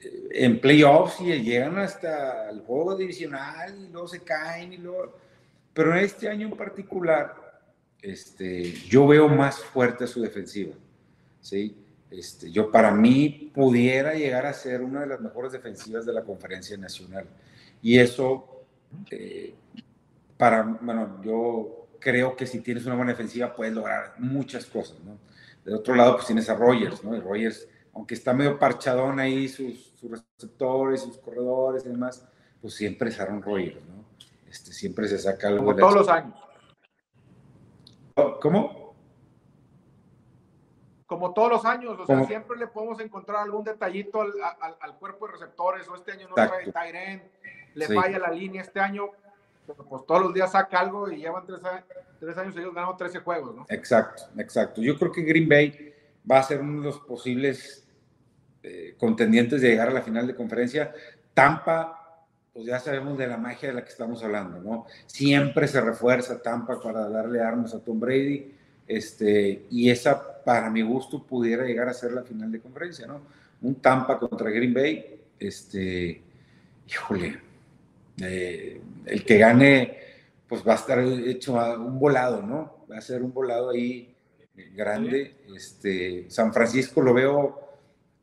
[0.00, 5.24] eh, en playoffs y llegan hasta el juego divisional y luego se caen y luego
[5.74, 7.34] pero en este año en particular,
[8.00, 10.74] este, yo veo más fuerte su defensiva.
[11.40, 11.76] ¿sí?
[12.10, 16.22] Este, yo para mí pudiera llegar a ser una de las mejores defensivas de la
[16.22, 17.26] conferencia nacional.
[17.82, 18.53] Y eso,
[19.10, 19.54] eh,
[20.36, 25.18] para, bueno, yo creo que si tienes una buena defensiva puedes lograr muchas cosas, ¿no?
[25.64, 27.16] Del otro lado, pues tienes a Rogers, ¿no?
[27.16, 32.26] Y Rogers, aunque está medio parchadón ahí, sus, sus receptores, sus corredores y demás,
[32.60, 34.04] pues siempre es Aaron Rodgers, ¿no?
[34.46, 35.64] Este, siempre se saca algo.
[35.64, 36.34] Como todos los años.
[38.40, 38.94] ¿Cómo?
[41.06, 44.32] Como todos los años, o sea, siempre le podemos encontrar algún detallito al,
[44.80, 47.22] al, cuerpo de receptores, o este año no trae Tyren,
[47.74, 49.10] le falla la línea este año,
[49.66, 51.60] pues todos los días saca algo y llevan tres,
[52.20, 53.66] tres años ellos ganando 13 juegos, ¿no?
[53.68, 54.82] Exacto, exacto.
[54.82, 55.94] Yo creo que Green Bay
[56.30, 57.86] va a ser uno de los posibles
[58.62, 60.92] eh, contendientes de llegar a la final de conferencia.
[61.32, 62.04] Tampa
[62.54, 64.86] pues ya sabemos de la magia de la que estamos hablando, ¿no?
[65.06, 68.54] Siempre se refuerza Tampa para darle armas a Tom Brady,
[68.86, 73.22] este, y esa, para mi gusto, pudiera llegar a ser la final de conferencia, ¿no?
[73.60, 76.22] Un Tampa contra Green Bay, este,
[76.86, 77.40] híjole,
[78.20, 79.98] eh, el que gane,
[80.48, 82.86] pues va a estar hecho un volado, ¿no?
[82.90, 84.14] Va a ser un volado ahí
[84.74, 85.36] grande.
[85.54, 87.60] Este, San Francisco lo veo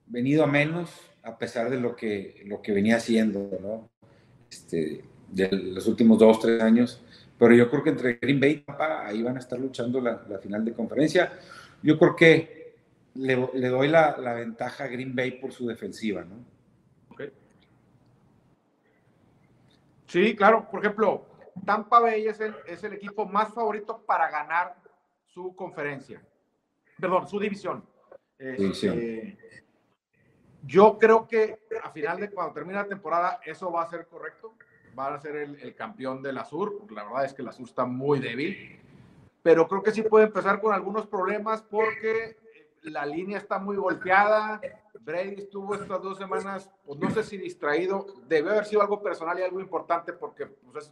[0.08, 0.90] venido a menos,
[1.24, 3.90] a pesar de lo que, lo que venía haciendo, ¿no?
[4.52, 7.02] este, de los últimos dos, tres años.
[7.40, 10.24] Pero yo creo que entre Green Bay y Tampa ahí van a estar luchando la,
[10.30, 11.32] la final de conferencia.
[11.82, 12.76] Yo creo que
[13.16, 16.36] le, le doy la, la, ventaja a Green Bay por su defensiva, ¿no?
[20.12, 20.68] Sí, claro.
[20.70, 21.26] Por ejemplo,
[21.66, 24.76] Tampa Bay es el, es el equipo más favorito para ganar
[25.26, 26.22] su conferencia.
[27.00, 27.88] Perdón, su división.
[28.38, 29.00] división.
[29.00, 29.38] Este,
[30.64, 34.54] yo creo que a final de cuando termine la temporada, eso va a ser correcto.
[35.00, 37.70] Va a ser el, campeón de la Sur, porque la verdad es que la Sur
[37.70, 38.82] está muy débil.
[39.42, 42.36] Pero creo que sí puede empezar con algunos problemas porque
[42.82, 44.60] la línea está muy golpeada.
[45.04, 49.38] Brady estuvo estas dos semanas, pues no sé si distraído, debe haber sido algo personal
[49.40, 50.92] y algo importante porque pues,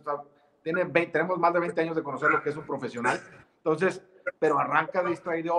[0.64, 3.20] tiene tenemos más de 20 años de conocer lo que es un profesional.
[3.58, 4.04] Entonces,
[4.40, 5.56] pero arranca distraído,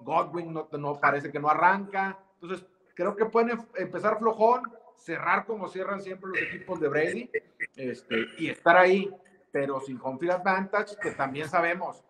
[0.00, 2.18] Godwin no, no parece que no arranca.
[2.40, 2.66] Entonces,
[3.00, 7.30] Creo que pueden empezar flojón, cerrar como cierran siempre los equipos de Brady
[7.74, 9.10] este, y estar ahí,
[9.50, 12.04] pero sin field advantage, que también sabemos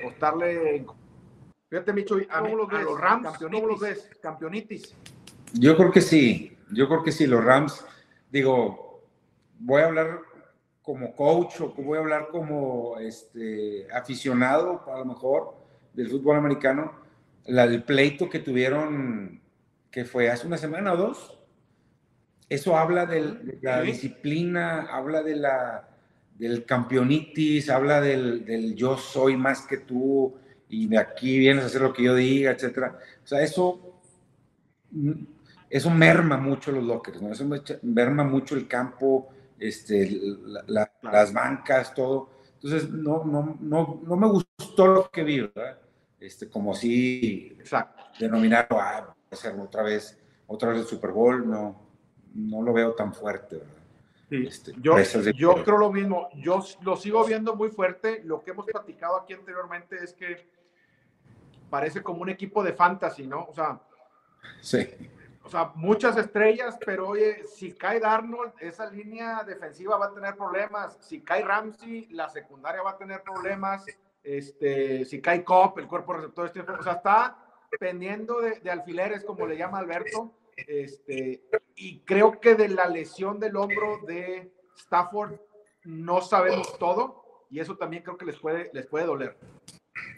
[0.00, 0.84] apostarle.
[1.70, 4.10] Fíjate, Micho, a, los, Rams, ¿cómo los ves?
[4.20, 4.96] Campeonitis.
[5.54, 7.84] Yo creo que sí, yo creo que sí, los Rams,
[8.30, 9.04] digo,
[9.60, 10.18] voy a hablar
[10.82, 15.54] como coach o voy a hablar como este, aficionado, a lo mejor,
[15.92, 16.92] del fútbol americano,
[17.46, 19.40] la, el pleito que tuvieron
[19.92, 21.38] que fue hace una semana o dos.
[22.48, 25.88] Eso habla de la disciplina, habla de la,
[26.36, 30.34] del campeonitis, habla del, del, yo soy más que tú
[30.68, 32.98] y de aquí vienes a hacer lo que yo diga, etcétera.
[33.22, 34.00] O sea, eso,
[35.70, 37.32] eso merma mucho los lockers, ¿no?
[37.32, 37.44] Eso
[37.82, 40.20] merma mucho el campo, este,
[40.66, 42.30] las bancas, todo.
[42.54, 45.78] Entonces, no, no, no, no me gustó lo que vi, ¿verdad?
[46.20, 47.58] Este, como si
[48.18, 51.80] denominarlo, ah, hacer otra vez, otra vez el Super Bowl, no,
[52.34, 53.60] no lo veo tan fuerte,
[54.30, 54.96] este, yo,
[55.36, 59.34] yo creo lo mismo, yo lo sigo viendo muy fuerte, lo que hemos platicado aquí
[59.34, 60.48] anteriormente es que
[61.70, 63.44] parece como un equipo de fantasy, ¿no?
[63.44, 63.80] O sea,
[64.60, 64.88] sí.
[65.44, 70.36] O sea, muchas estrellas, pero oye, si cae Darnold, esa línea defensiva va a tener
[70.36, 70.96] problemas.
[71.02, 73.84] Si cae Ramsey, la secundaria va a tener problemas.
[74.22, 77.36] Este, si cae Cop, el cuerpo receptor, este, o sea, está
[77.78, 81.42] pendiendo de, alfileres, como le llama Alberto, este,
[81.76, 85.34] y creo que de la lesión del hombro de Stafford
[85.84, 89.36] no sabemos todo, y eso también creo que les puede, les puede doler.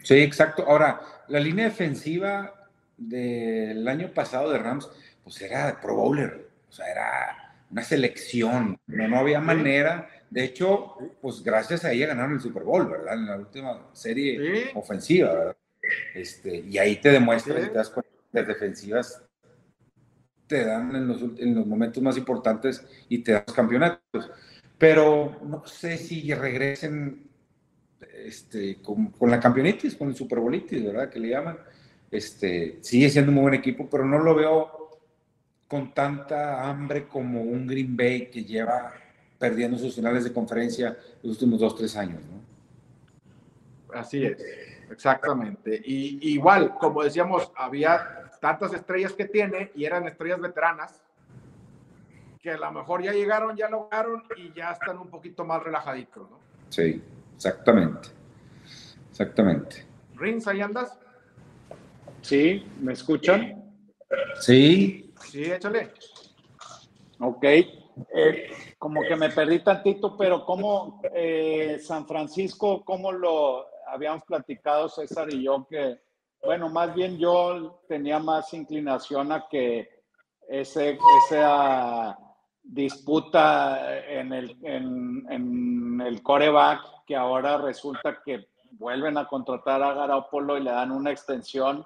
[0.03, 0.63] Sí, exacto.
[0.65, 2.53] Ahora, la línea defensiva
[2.95, 4.89] del año pasado de Rams,
[5.27, 10.95] pues era Pro Bowler, o sea, era una selección, no, no había manera De hecho,
[11.21, 13.15] pues gracias a ella ganaron el Super Bowl, ¿verdad?
[13.15, 15.57] En la última serie ofensiva, ¿verdad?
[16.15, 17.73] Este, y ahí te demuestra, que
[18.31, 19.21] las defensivas
[20.47, 24.31] te dan en los, en los momentos más importantes y te dan los campeonatos.
[24.77, 27.29] Pero no sé si regresen
[28.13, 31.09] este, con, con, la campeonitis, con el superbolitis, ¿verdad?
[31.09, 31.57] Que le llaman.
[32.09, 34.86] Este, sigue siendo un muy buen equipo, pero no lo veo
[35.67, 38.93] con tanta hambre como un Green Bay que lleva
[39.37, 43.97] perdiendo sus finales de conferencia los últimos dos, tres años, ¿no?
[43.97, 44.37] Así es,
[44.89, 45.81] exactamente.
[45.85, 51.01] Y igual, como decíamos, había tantas estrellas que tiene y eran estrellas veteranas
[52.41, 56.29] que a lo mejor ya llegaron, ya lograron y ya están un poquito más relajaditos,
[56.29, 56.39] ¿no?
[56.69, 57.01] Sí,
[57.35, 58.09] exactamente.
[59.09, 59.85] Exactamente.
[60.15, 60.97] Rins, ¿ahí andas?
[62.21, 63.63] Sí, ¿me escuchan?
[64.39, 65.06] Sí.
[65.37, 65.93] Sí, échale.
[67.19, 67.43] Ok.
[67.43, 74.89] Eh, como que me perdí tantito, pero ¿cómo eh, San Francisco, cómo lo habíamos platicado
[74.89, 75.99] César y yo que
[76.43, 80.01] bueno, más bien yo tenía más inclinación a que
[80.47, 80.97] ese,
[81.27, 82.17] esa
[82.63, 90.57] disputa en el, en, el coreback, que ahora resulta que vuelven a contratar a Garoppolo
[90.57, 91.85] y le dan una extensión,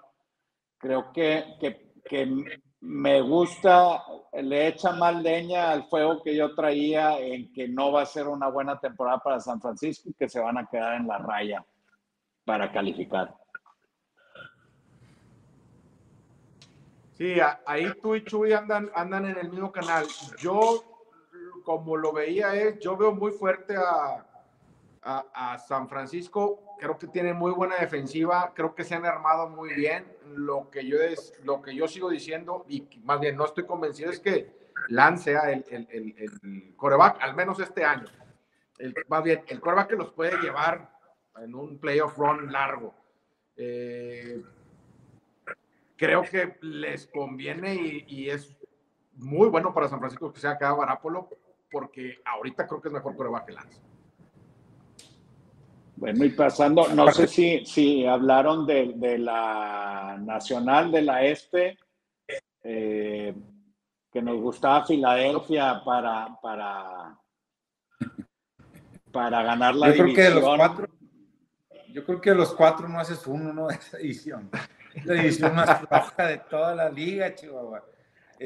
[0.77, 7.53] creo que, que me gusta, le echa más leña al fuego que yo traía en
[7.53, 10.57] que no va a ser una buena temporada para San Francisco y que se van
[10.57, 11.63] a quedar en la raya
[12.43, 13.35] para calificar.
[17.13, 17.35] Sí,
[17.67, 20.07] ahí tú y Chuy andan, andan en el mismo canal.
[20.39, 20.83] Yo,
[21.63, 24.25] como lo veía es, yo veo muy fuerte a,
[25.03, 26.75] a, San Francisco.
[26.79, 28.53] Creo que tiene muy buena defensiva.
[28.55, 30.05] Creo que se han armado muy bien.
[30.35, 34.11] Lo que yo, es, lo que yo sigo diciendo, y más bien no estoy convencido,
[34.11, 38.07] es que Lance sea el, el, el, coreback, al menos este año.
[38.77, 40.91] El, más bien, el coreback que los puede llevar
[41.37, 42.93] en un playoff run largo.
[43.55, 44.41] Eh,
[45.97, 47.75] creo que les conviene
[48.07, 48.57] y, es
[49.13, 51.29] muy bueno para San Francisco que sea acá Barápolo,
[51.69, 53.90] porque ahorita creo que es mejor prueba que Lance.
[56.01, 61.77] Bueno, y pasando, no sé si, si hablaron de, la Nacional de la Este,
[62.63, 63.35] eh,
[64.11, 67.15] que nos gustaba Filadelfia para, para,
[69.11, 70.15] para ganar la yo división.
[70.15, 70.87] Creo que de los cuatro,
[71.93, 73.67] yo creo que de los cuatro no haces uno, ¿no?
[73.69, 74.49] De esa edición
[75.05, 77.85] la división más floja de toda la liga, Chihuahua.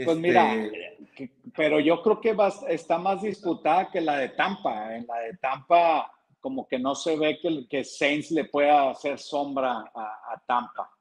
[0.04, 2.36] Pues mira, este, pero yo creo que
[2.68, 4.94] está más disputada que la de Tampa.
[4.94, 6.12] En la de Tampa,
[6.46, 10.92] como que no se ve que, que Saints le pueda hacer sombra a, Tampa.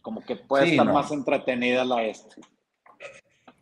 [0.00, 2.40] Como que puede estar más entretenida la este.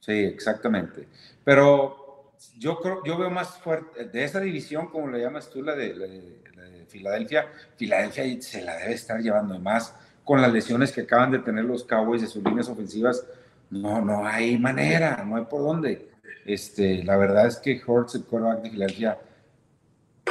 [0.00, 1.08] Sí, exactamente.
[1.42, 5.74] Pero yo creo, yo veo más fuerte, de esa división, como le llamas tú, la
[5.74, 11.00] de, la de Filadelfia, Filadelfia se la debe estar llevando más con las lesiones que
[11.00, 13.26] acaban de tener los Cowboys de sus líneas ofensivas,
[13.70, 16.10] no, no hay manera, no hay por dónde.
[16.44, 19.18] Este, la verdad es que Hortz, el quarterback de Filadelfia,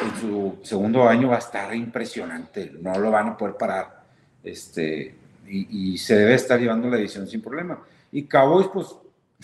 [0.03, 4.03] en su segundo año va a estar impresionante, no lo van a poder parar.
[4.43, 5.15] Este,
[5.47, 7.81] y, se debe estar llevando la edición sin problema.
[8.11, 8.87] Y Cowboys, pues,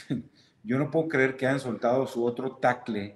[0.64, 3.16] yo no puedo creer que hayan soltado su otro tackle,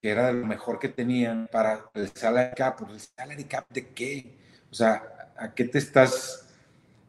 [0.00, 2.80] que era lo mejor que tenían para el salary cap.
[2.88, 4.38] ¿El salary cap de qué?
[4.70, 6.46] O sea, a qué te estás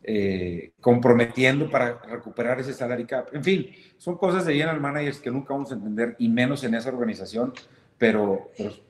[0.03, 3.29] eh, comprometiendo para recuperar ese salary cap.
[3.33, 6.73] En fin, son cosas de general managers que nunca vamos a entender y menos en
[6.73, 7.53] esa organización,
[7.97, 8.81] pero, eh,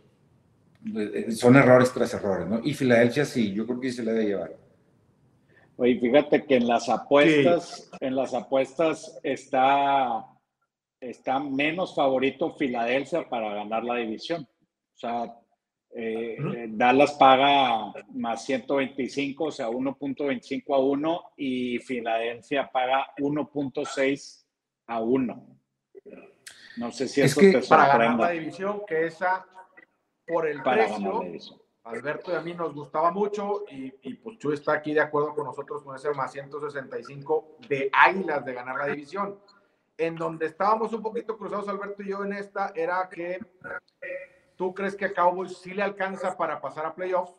[1.32, 2.62] son errores tras errores, ¿no?
[2.64, 4.56] Y Filadelfia sí, yo creo que se le debe llevar.
[5.78, 10.26] Oye, fíjate que en las apuestas, en las apuestas está,
[11.00, 14.44] está menos favorito Filadelfia para ganar la división.
[14.44, 15.34] O sea,
[15.92, 24.46] eh, eh, Dallas paga más 125, o sea, 1.25 a 1 y Filadelfia paga 1.6
[24.88, 25.58] a 1.
[26.78, 29.46] No sé si es eso que para ganar la división, que esa
[30.30, 31.24] por el precio,
[31.84, 35.34] Alberto y a mí nos gustaba mucho y, y pues Chu está aquí de acuerdo
[35.34, 39.40] con nosotros con ese más 165 de Águilas de ganar la división.
[39.98, 43.40] En donde estábamos un poquito cruzados Alberto y yo en esta era que
[44.60, 47.34] ¿Tú crees que a Cowboys sí le alcanza para pasar a playoffs?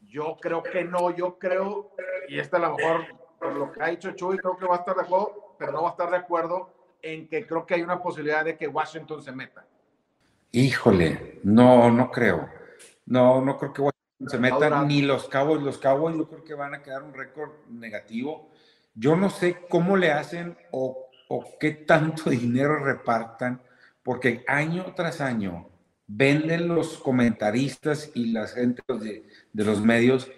[0.00, 1.90] Yo creo que no, yo creo,
[2.28, 3.04] y esta a lo mejor
[3.38, 5.82] por lo que ha dicho Chuy, creo que va a estar de acuerdo, pero no
[5.82, 9.22] va a estar de acuerdo en que creo que hay una posibilidad de que Washington
[9.22, 9.66] se meta.
[10.52, 12.48] Híjole, no, no creo.
[13.06, 15.62] No, no creo que Washington se meta, ni los Cowboys.
[15.62, 18.50] Los Cowboys yo creo que van a quedar un récord negativo.
[18.94, 23.60] Yo no sé cómo le hacen o, o qué tanto dinero repartan
[24.02, 25.68] porque año tras año
[26.06, 30.30] venden los comentaristas y la gente de, de los medios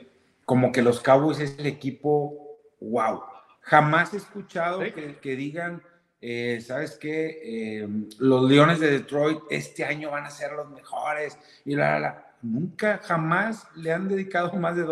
[0.44, 3.22] como que los Cowboys es el equipo wow.
[3.62, 5.82] Jamás he escuchado que, que, digan,
[6.20, 7.40] eh, ¿sabes qué?
[7.42, 7.88] Eh,
[8.18, 13.00] los Leones de Detroit este año van a ser los mejores y la, la, Nunca,
[13.02, 14.86] jamás le han dedicado más de,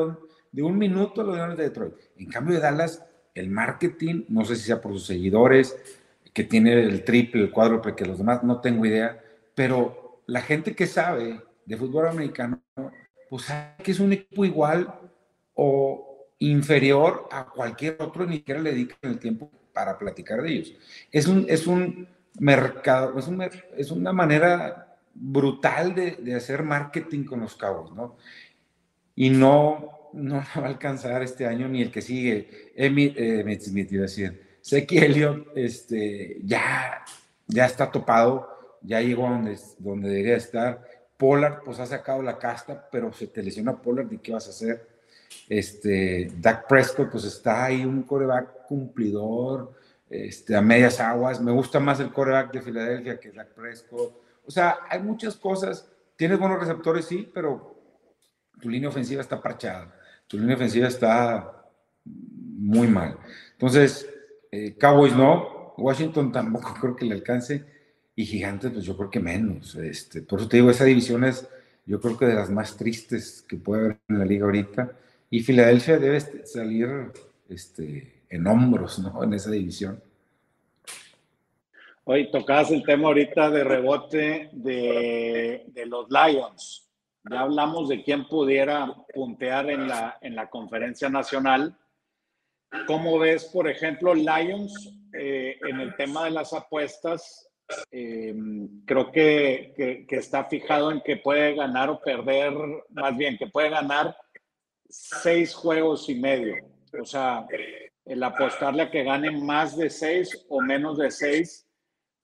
[0.52, 1.94] de un minuto a los Leones de Detroit.
[2.16, 3.04] En cambio de Dallas,
[3.34, 5.76] el marketing, no sé si sea por sus seguidores,
[6.32, 9.22] que tiene el triple, el cuádruple que los demás, no tengo idea,
[9.54, 12.62] pero la gente que sabe de fútbol americano,
[13.28, 14.94] pues sabe que es un equipo igual
[15.54, 20.74] o inferior a cualquier otro, ni siquiera le dedican el tiempo para platicar de ellos.
[21.10, 22.08] Es un, es un
[22.38, 23.42] mercado, es, un,
[23.76, 28.16] es una manera brutal de, de, hacer marketing con los cabos, ¿no?
[29.14, 32.72] Y no, no va a alcanzar este año ni el que sigue.
[32.74, 34.58] Emmett eh, Smith, iba a decir.
[34.60, 37.04] Sé que Elliot este, ya,
[37.48, 40.84] ya está topado, ya llegó a donde, donde debería estar.
[41.16, 44.50] Pollard, pues ha sacado la casta, pero se te lesiona Pollard, ¿y qué vas a
[44.50, 44.91] hacer?
[45.48, 49.74] Este, Dak Prescott, pues está ahí un coreback cumplidor,
[50.08, 51.40] este, a medias aguas.
[51.40, 54.14] Me gusta más el coreback de Filadelfia que Dak Prescott.
[54.46, 55.88] O sea, hay muchas cosas.
[56.16, 57.76] Tienes buenos receptores, sí, pero
[58.60, 59.94] tu línea ofensiva está parchada.
[60.26, 61.66] Tu línea ofensiva está
[62.04, 63.18] muy mal.
[63.52, 64.08] Entonces,
[64.50, 67.64] eh, Cowboys no, Washington tampoco creo que le alcance.
[68.14, 69.74] Y Gigantes, pues yo creo que menos.
[69.76, 71.48] Este, por eso te digo, esa división es,
[71.86, 74.92] yo creo que de las más tristes que puede haber en la liga ahorita
[75.32, 77.10] y Filadelfia debe salir
[77.48, 79.24] este, en hombros, ¿no?
[79.24, 79.98] En esa división.
[82.04, 86.86] Hoy tocabas el tema ahorita de rebote de, de, los Lions.
[87.30, 91.78] Ya hablamos de quién pudiera puntear en la, en la conferencia nacional.
[92.86, 97.48] ¿Cómo ves, por ejemplo, Lions eh, en el tema de las apuestas?
[97.90, 98.34] Eh,
[98.84, 102.52] creo que, que, que, está fijado en que puede ganar o perder,
[102.90, 104.14] más bien que puede ganar
[104.92, 106.56] seis juegos y medio.
[107.00, 107.46] O sea,
[108.04, 111.66] el apostarle a que gane más de seis o menos de seis.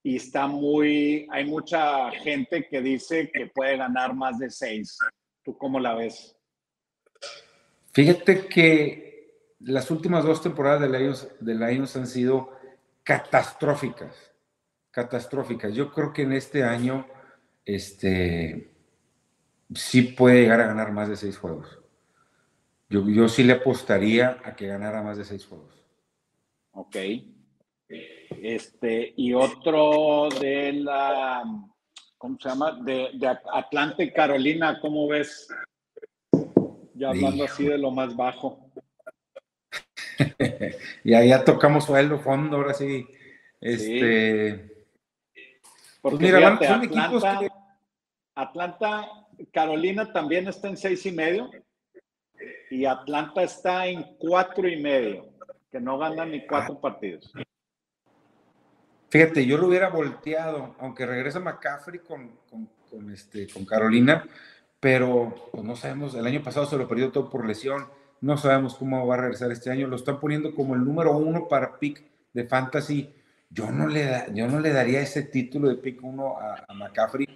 [0.03, 4.99] Y está muy, hay mucha gente que dice que puede ganar más de seis.
[5.43, 6.37] ¿Tú cómo la ves?
[7.93, 12.53] Fíjate que las últimas dos temporadas de Lions, de Lions han sido
[13.03, 14.15] catastróficas.
[14.91, 15.75] Catastróficas.
[15.75, 17.07] Yo creo que en este año
[17.65, 18.71] este,
[19.75, 21.79] sí puede llegar a ganar más de seis juegos.
[22.91, 25.85] Yo, yo sí le apostaría a que ganara más de seis juegos.
[26.73, 26.97] Ok.
[28.43, 31.43] Este, y otro de la,
[32.17, 32.81] ¿cómo se llama?
[32.83, 35.49] De, de Atlanta y Carolina, ¿cómo ves?
[36.95, 38.71] Ya hablando así de lo más bajo.
[41.05, 43.07] ya, ya tocamos suelo, fondo, ahora sí.
[43.61, 44.87] Este.
[46.01, 47.49] Porque pues mira, son Atlanta, equipos que...
[48.35, 49.09] Atlanta,
[49.53, 51.51] Carolina también está en seis y medio
[52.71, 55.27] y Atlanta está en cuatro y medio,
[55.71, 57.33] que no gana ni cuatro partidos.
[59.11, 62.31] Fíjate, yo lo hubiera volteado, aunque regresa McCaffrey con,
[62.91, 64.27] con, este, con Carolina,
[64.81, 67.87] pero pues, no sabemos, el año pasado se lo perdió todo por lesión,
[68.21, 71.49] no sabemos cómo va a regresar este año, lo están poniendo como el número uno
[71.49, 72.03] para pick
[72.33, 73.15] de fantasy.
[73.51, 76.75] Yo no le, da, yo no le daría ese título de pick uno a, a
[76.75, 77.27] McCaffrey.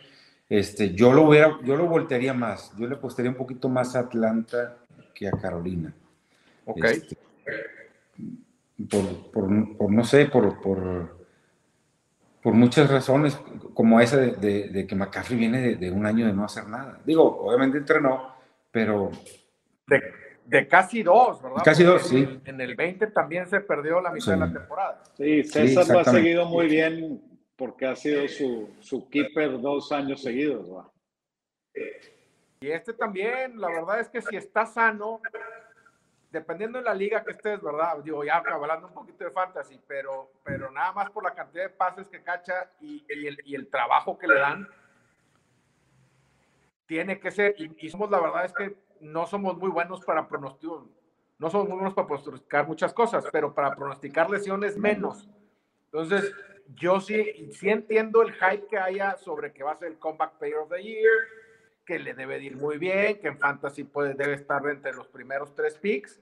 [0.48, 4.00] Este, yo lo hubiera, yo lo voltearía más, yo le apostaría un poquito más a
[4.00, 4.81] Atlanta
[5.26, 5.92] a Carolina.
[6.64, 6.84] Ok.
[6.84, 7.16] Este,
[8.90, 11.16] por, por, por, no sé, por, por,
[12.42, 13.38] por, muchas razones,
[13.74, 17.00] como esa de, de, que McCaffrey viene de, de, un año de no hacer nada.
[17.04, 18.34] Digo, obviamente entrenó,
[18.70, 19.10] pero...
[20.46, 21.62] De, casi dos, ¿verdad?
[21.64, 22.40] Casi dos, sí.
[22.44, 24.30] En el 20 también se perdió la mitad sí.
[24.32, 25.02] de la temporada.
[25.16, 27.22] Sí, César sí, lo ha seguido muy bien
[27.56, 30.68] porque ha sido su, su keeper dos años seguidos.
[30.68, 30.90] ¿verdad?
[32.62, 35.20] Y este también, la verdad es que si está sano,
[36.30, 37.98] dependiendo de la liga que estés, ¿verdad?
[38.04, 41.70] Digo, ya hablando un poquito de fantasy, pero, pero nada más por la cantidad de
[41.70, 44.68] pases que cacha y, y, el, y el, trabajo que le dan,
[46.86, 50.28] tiene que ser, y, y, somos, la verdad es que no somos muy buenos para
[50.28, 50.78] pronosticar,
[51.38, 55.28] no somos muy buenos para pronosticar muchas cosas, pero para pronosticar lesiones menos.
[55.86, 56.32] Entonces,
[56.76, 60.38] yo sí, sí entiendo el hype que haya sobre que va a ser el Comeback
[60.38, 61.41] Player of the Year,
[61.84, 65.08] que le debe de ir muy bien, que en fantasy puede, debe estar entre los
[65.08, 66.20] primeros tres picks.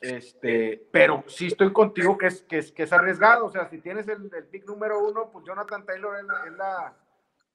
[0.00, 3.46] Este, pero sí estoy contigo que es, que es, que es arriesgado.
[3.46, 6.94] O sea, si tienes el, el pick número uno, pues Jonathan Taylor es, la,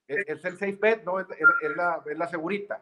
[0.08, 1.20] es, el safe bet, ¿no?
[1.20, 1.28] Es,
[1.76, 2.82] la, es la segurita.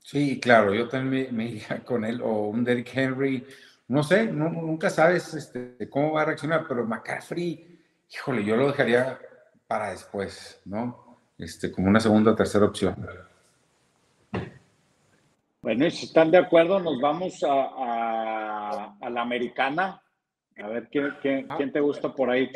[0.00, 3.46] Sí, claro, yo también me, iría con él, o un Derrick Henry,
[3.88, 7.78] no sé, nunca sabes este, cómo va a reaccionar, pero McCaffrey,
[8.10, 9.18] híjole, yo lo dejaría
[9.66, 11.07] para después, ¿no?
[11.38, 12.96] Este, como una segunda o tercera opción.
[15.62, 20.02] Bueno, y si están de acuerdo, nos vamos a, la americana.
[20.56, 22.50] A ver, ¿quién, quién, te gusta por ahí,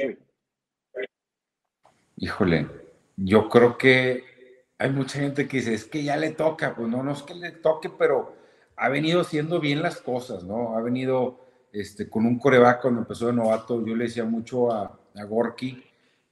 [2.16, 2.68] Híjole,
[3.16, 4.24] yo creo que
[4.78, 6.74] hay mucha gente que dice, es que ya le toca.
[6.74, 8.35] Pues no, no es que le toque, pero
[8.76, 10.76] ha venido haciendo bien las cosas, ¿no?
[10.76, 11.41] Ha venido
[11.72, 13.85] este, con un coreback cuando empezó de novato.
[13.87, 15.85] Yo le decía mucho a, a Gorky,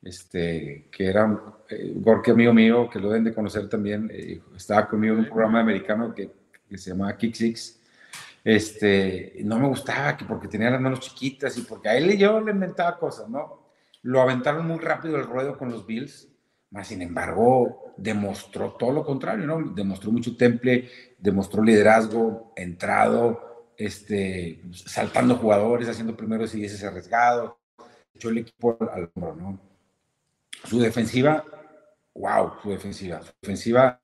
[0.03, 1.39] este, que era
[1.69, 4.11] eh, Gorky amigo mío, que lo deben de conocer también.
[4.13, 6.41] Eh, estaba conmigo en un programa americano que
[6.71, 7.81] que se llamaba Kick Six,
[8.45, 12.41] este, no me gustaba que porque tenía las manos chiquitas y porque a él yo
[12.41, 13.73] le inventaba cosas, ¿no?
[14.03, 16.29] Lo aventaron muy rápido el ruedo con los Bills,
[16.71, 19.61] más sin embargo demostró todo lo contrario, ¿no?
[19.75, 20.89] Demostró mucho temple,
[21.19, 27.59] demostró liderazgo, entrado, este, saltando jugadores, haciendo primeros y dices arriesgado,
[28.15, 29.70] echó el equipo al hombro, ¿no?
[30.65, 31.45] Su defensiva,
[32.15, 33.99] wow, su defensiva, su defensiva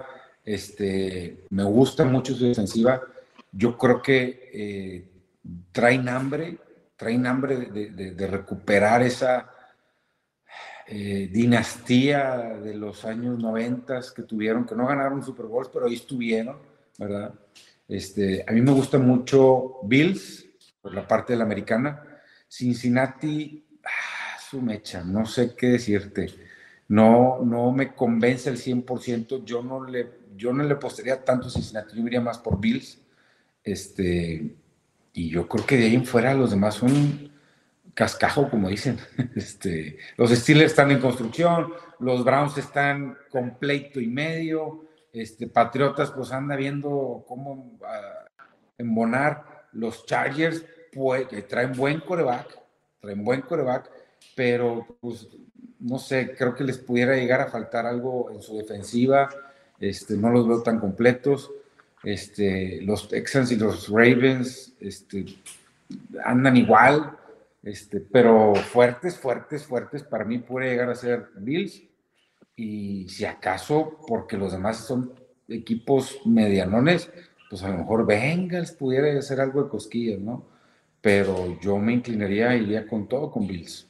[0.47, 3.03] este, me gusta mucho su defensiva.
[3.51, 5.05] Yo creo que eh,
[5.73, 6.57] traen hambre,
[6.97, 9.51] traen hambre de, recuperar esa
[10.87, 15.95] eh, dinastía de los años 90 que tuvieron, que no ganaron Super Bowls, pero ahí
[15.95, 16.59] estuvieron,
[16.97, 17.35] ¿verdad?
[17.89, 20.47] Este, a mí me gusta mucho Bills,
[20.81, 22.21] por la parte de la americana.
[22.49, 26.46] Cincinnati, ah, su mecha, no sé qué decirte.
[26.89, 29.45] No, no me convence al 100%.
[29.45, 32.99] Yo no le yo no le apostaría tanto a Cincinnati, yo iría más por Bills.
[33.65, 34.55] Este,
[35.13, 37.33] y yo creo que de ahí en fuera los demás son
[37.95, 38.99] cascajo, como dicen.
[39.35, 44.85] Este, los Steelers están en construcción, los Browns están completo y medio.
[45.13, 48.27] Este, Patriotas, pues anda viendo cómo ah,
[48.79, 49.67] embonar.
[49.73, 52.59] Los Chargers, pues, traen buen coreback,
[53.01, 53.91] traen buen coreback,
[54.35, 55.29] pero pues
[55.79, 59.29] no sé, creo que les pudiera llegar a faltar algo en su defensiva
[59.79, 61.51] este, no los veo tan completos.
[62.03, 65.27] Este, los Texans y los Ravens este,
[66.25, 67.17] andan igual,
[67.63, 71.83] este, pero fuertes, fuertes, fuertes, para mí puede llegar a ser Bills.
[72.55, 75.13] Y si acaso, porque los demás son
[75.49, 77.11] equipos medianones,
[77.51, 80.45] pues a lo mejor Bengals pudiera hacer algo de cosquillas, ¿no?
[81.01, 83.87] Pero yo me inclinaría, iría con todo con Bills.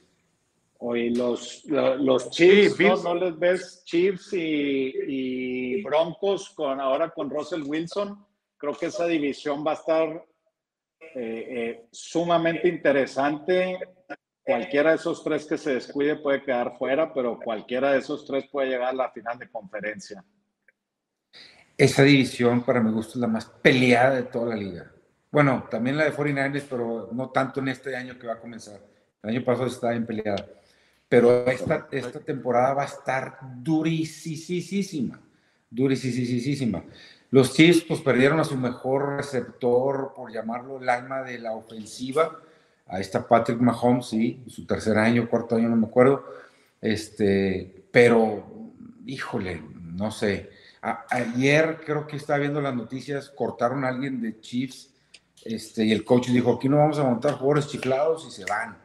[0.79, 3.15] Oye, los, los Chiefs, ¿no?
[3.15, 8.25] les ves Chiefs y, Broncos con ahora con Russell Wilson?
[8.57, 10.25] Creo que esa división va a estar
[11.01, 13.79] eh, eh, sumamente interesante.
[14.43, 18.47] Cualquiera de esos tres que se descuide puede quedar fuera, pero cualquiera de esos tres
[18.51, 20.25] puede llegar a la final de conferencia.
[21.77, 24.91] Esa división, para mi gusto, es la más peleada de toda la liga.
[25.31, 28.81] Bueno, también la de 49ers, pero no tanto en este año que va a comenzar.
[29.23, 30.56] El año pasado estaba bien peleada
[31.09, 35.21] pero esta, esta temporada va a estar durísima,
[35.71, 36.85] durísima.
[37.31, 42.41] Los Chiefs pues perdieron a su mejor receptor, por llamarlo el alma de la ofensiva.
[42.87, 46.25] Ahí está Patrick Mahomes, sí, su tercer año, cuarto año, no me acuerdo.
[46.81, 48.73] Este, pero,
[49.05, 50.51] híjole, no sé.
[51.11, 54.95] ayer creo que estaba viendo las noticias, cortaron a alguien de Chiefs
[55.45, 58.77] este, y el coach dijo, aquí no vamos a montar jugadores chiflados y se van.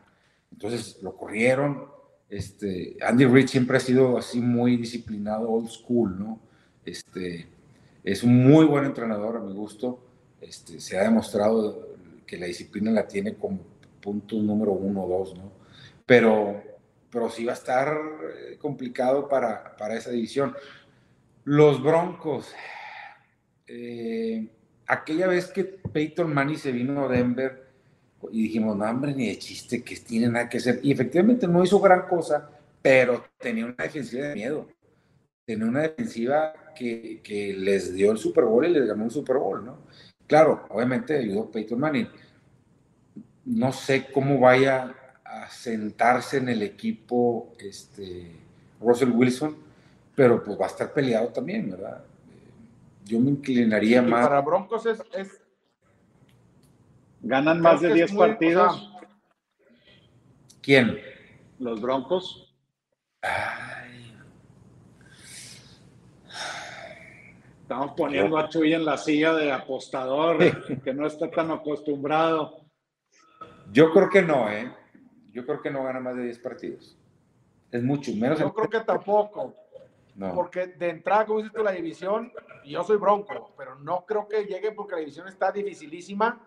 [0.51, 1.88] Entonces lo corrieron,
[2.32, 6.39] este, Andy Reid siempre ha sido así muy disciplinado, old school, ¿no?
[6.86, 7.45] Este,
[8.05, 9.99] es un muy buen entrenador a mi gusto.
[10.39, 11.89] Este, se ha demostrado
[12.25, 13.59] que la disciplina la tiene como
[14.01, 15.51] punto número uno o dos, ¿no?
[16.05, 16.63] Pero,
[17.11, 20.55] pero sí va a estar eh, complicado para, para esa división.
[21.43, 22.53] Los Broncos,
[23.67, 24.47] eh,
[24.88, 27.70] aquella vez que Peyton Manning se vino a Denver,
[28.32, 30.80] y dijimos, no, hombre, ni de chiste, que tiene nada que hacer.
[30.84, 32.49] Y efectivamente no hizo gran cosa,
[32.82, 34.67] pero tenía una defensiva de miedo.
[35.45, 39.38] Tenía una defensiva que, que les dio el Super Bowl y les ganó el Super
[39.38, 39.80] Bowl, ¿no?
[40.28, 42.07] Claro, obviamente ayudó Peyton Manning.
[43.45, 44.95] No sé cómo vaya
[45.26, 48.32] a sentarse en el equipo este,
[48.80, 49.55] Russell Wilson,
[50.15, 52.03] pero pues va a estar peleado también, ¿verdad?
[53.05, 54.28] Yo me inclinaría más.
[54.28, 55.41] Para Broncos es, es
[57.24, 58.91] ¿Ganan más de 10 partidos?
[60.61, 60.99] ¿Quién?
[61.59, 62.55] Los Broncos.
[67.61, 70.38] Estamos poniendo a Chuy en la silla de apostador,
[70.84, 72.65] que no está tan acostumbrado.
[73.72, 74.74] Yo creo que no, ¿eh?
[75.32, 76.97] Yo creo que no gana más de 10 partidos.
[77.72, 78.39] Es mucho, menos.
[78.39, 79.55] Yo creo que tampoco.
[80.15, 80.34] No.
[80.34, 82.34] Porque de entrada, como dices tú, la división,
[82.65, 86.43] yo soy bronco, pero no creo que llegue porque la división está dificilísima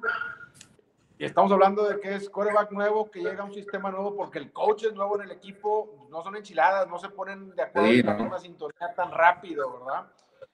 [1.24, 4.52] estamos hablando de que es coreback nuevo, que llega a un sistema nuevo porque el
[4.52, 8.06] coach es nuevo en el equipo, no son enchiladas, no se ponen de acuerdo en
[8.06, 10.10] la misma sintonía tan rápido, ¿verdad?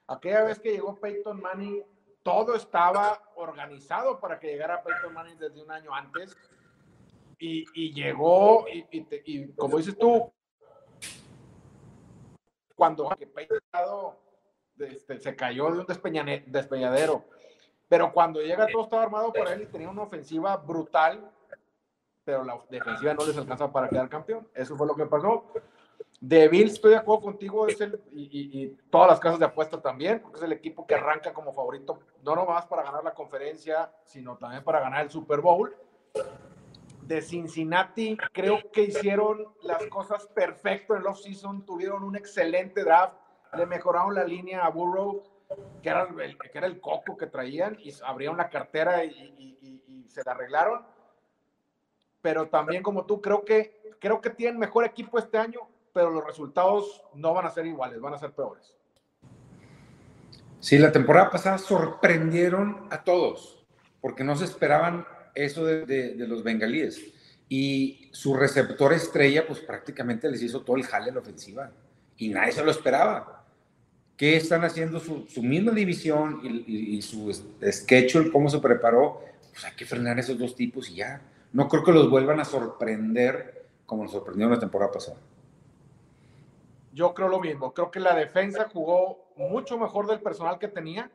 [0.06, 1.84] Aquella vez que llegó Peyton Manning,
[2.22, 6.36] todo estaba organizado para que llegara Peyton Manning desde un año antes.
[7.38, 10.30] Y, llegó, y, como dices tú,
[12.74, 13.60] cuando Peyton
[14.78, 15.86] este, se cayó de un
[16.46, 17.24] despeñadero
[17.91, 21.28] pero cuando llega todo estaba armado por él y tenía una ofensiva brutal,
[22.24, 24.47] pero la defensiva no les alcanza para quedar campeón.
[24.55, 25.47] Eso fue lo que pasó.
[26.20, 30.20] De Bills, estoy de acuerdo contigo, es el, y, todas las casas de apuesta también,
[30.20, 34.36] porque es el equipo que arranca como favorito, no nomás para ganar la conferencia, sino
[34.36, 35.74] también para ganar el Super Bowl.
[37.03, 43.14] De Cincinnati, creo que hicieron las cosas perfecto en el off-season, tuvieron un excelente draft,
[43.55, 45.24] le mejoraron la línea a Burrow,
[45.82, 50.22] que era el, que era el coco que traían y abrieron la cartera y, se
[50.24, 50.82] la arreglaron.
[52.20, 55.61] Pero también como tú, creo que, creo que tienen mejor equipo este año,
[55.92, 58.76] pero los resultados no van a ser iguales, van a ser peores.
[60.59, 63.64] Sí, la temporada pasada sorprendieron a todos,
[64.01, 67.01] porque no se esperaban eso de, de los bengalíes.
[67.48, 71.70] Y su receptor estrella, pues prácticamente les hizo todo el jale en la ofensiva.
[72.16, 73.39] Y nadie se lo esperaba
[74.20, 79.86] qué están haciendo su, misma división y, su schedule, cómo se preparó, pues hay que
[79.86, 81.22] frenar esos dos tipos y ya.
[81.54, 85.16] No creo que los vuelvan a sorprender como nos sorprendieron la temporada pasada.
[86.92, 87.72] Yo creo lo mismo.
[87.72, 91.10] Creo que la defensa jugó mucho mejor del personal que tenía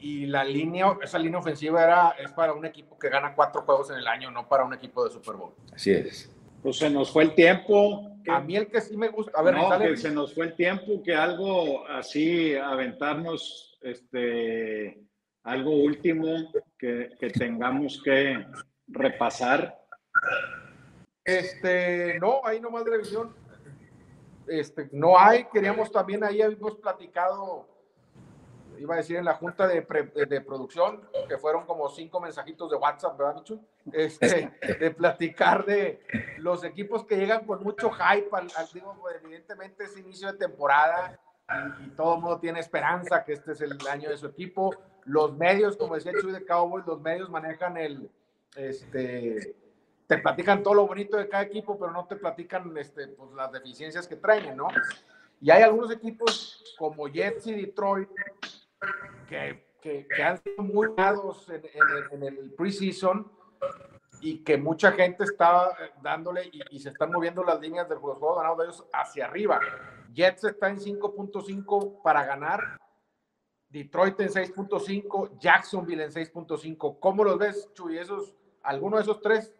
[0.00, 3.88] y la línea, esa línea ofensiva era, es para un equipo que gana cuatro juegos
[3.90, 5.52] en el año, no para un equipo de Super Bowl.
[5.72, 6.28] Así es.
[6.62, 8.16] Pues se nos fue el tiempo.
[8.28, 10.54] a mí el que sí me gusta, a ver, no, que se nos fue el
[10.54, 15.00] tiempo, que algo así, aventarnos, este,
[15.42, 18.44] algo último que, que tengamos que
[18.88, 19.78] repasar.
[21.24, 23.34] Este, no, ahí nomás de revisión.
[24.46, 27.69] Este, no hay, queríamos también, ahí habíamos platicado
[28.80, 29.86] iba a decir en la junta de,
[30.26, 33.60] de, producción, que fueron como cinco mensajitos de WhatsApp, ¿verdad, Michu?
[33.92, 36.02] Este, de platicar de
[36.38, 41.20] los equipos que llegan con mucho hype, al, digo, pues, evidentemente es inicio de temporada
[41.84, 44.74] y, todo el mundo tiene esperanza que este es el año de su equipo.
[45.04, 48.10] Los medios, como decía Chuy de Cowboys, los medios manejan el,
[48.56, 49.56] este,
[50.06, 53.52] te platican todo lo bonito de cada equipo, pero no te platican este, pues, las
[53.52, 54.68] deficiencias que traen, ¿no?
[55.42, 58.08] Y hay algunos equipos como Jets y Detroit
[59.28, 61.62] que, que, han sido muy dados en,
[62.12, 63.30] en, el, en preseason
[64.20, 65.70] y que mucha gente está
[66.02, 69.60] dándole y, se están moviendo las líneas de los juegos ganados de ellos hacia arriba.
[70.12, 72.78] Jets está en 5.5 para ganar,
[73.68, 76.98] Detroit en 6.5, Jacksonville en 6.5.
[76.98, 77.98] ¿Cómo los ves, Chuy?
[77.98, 79.52] ¿Esos, ¿Alguno de esos tres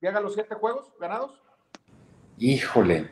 [0.00, 1.42] llega a los siete juegos ganados?
[2.38, 3.10] Híjole,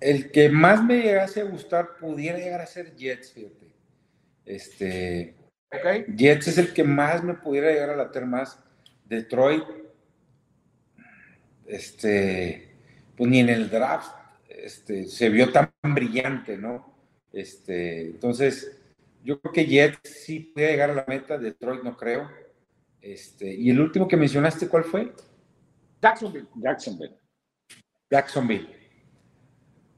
[0.00, 3.71] el que más me llegase a gustar pudiera llegar a ser Jets, fíjate.
[4.44, 5.34] Este,
[5.70, 6.04] okay.
[6.16, 8.58] Jets es el que más me pudiera llegar a latir más.
[9.04, 9.64] Detroit,
[11.66, 12.74] este,
[13.16, 14.14] pues ni en el draft
[14.48, 16.94] este, se vio tan brillante, ¿no?
[17.32, 18.78] Este, entonces,
[19.24, 22.30] yo creo que Jets sí puede llegar a la meta, Detroit no creo.
[23.00, 25.12] Este, y el último que mencionaste, ¿cuál fue?
[26.00, 26.48] Jacksonville.
[26.56, 27.16] Jacksonville.
[28.10, 28.68] Jacksonville.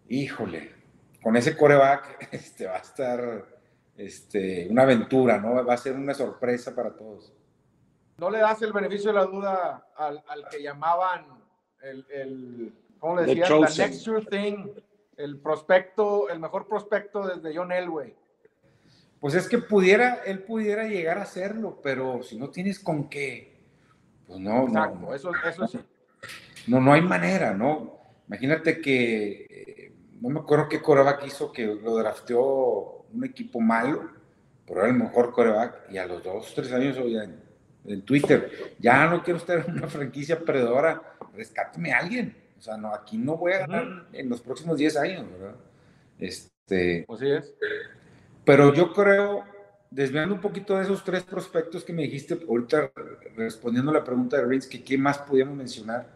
[0.09, 0.71] Híjole,
[1.23, 3.54] con ese coreback este, va a estar
[3.97, 5.65] este, una aventura, ¿no?
[5.65, 7.33] Va a ser una sorpresa para todos.
[8.19, 11.27] ¿No le das el beneficio de la duda al, que llamaban
[11.83, 13.49] el, el ¿cómo le decían?
[13.49, 14.69] The next sure thing,
[15.17, 18.15] el prospecto, el mejor prospecto desde John Elway.
[19.21, 23.59] Pues es que pudiera, él pudiera llegar a hacerlo, pero si no tienes con qué,
[24.27, 24.67] pues no.
[24.69, 25.81] Exacto, no, eso, eso sí.
[26.67, 27.99] No, no hay manera, ¿no?
[28.27, 34.11] Imagínate que, eh, no me acuerdo qué coreback hizo que lo drafteó un equipo malo,
[34.67, 37.41] pero era el mejor coreback, y a los dos, tres años en,
[37.87, 42.37] en Twitter, ya no quiero estar en una franquicia perdedora, rescáteme a alguien.
[42.59, 45.57] O sea, no, aquí no voy a ganar en los próximos 10 años, ¿verdad?
[46.19, 47.53] Este, Así es.
[48.45, 49.45] Pero yo creo,
[49.91, 52.91] desviando un poquito de esos tres prospectos que me dijiste, ahorita
[53.37, 56.07] respondiendo a la pregunta de Rins, que qué más podíamos mencionar.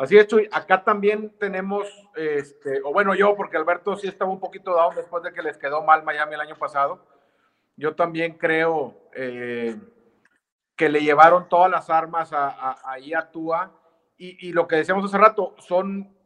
[0.00, 0.48] Así es, Chuy.
[0.50, 1.86] Acá también tenemos,
[2.16, 5.58] este, o bueno, yo, porque Alberto sí estaba un poquito dado después de que les
[5.58, 7.04] quedó mal Miami el año pasado.
[7.76, 9.78] Yo también creo eh,
[10.74, 13.72] que le llevaron todas las armas ahí a, Tua.
[14.16, 16.16] Y, lo que decíamos hace rato, son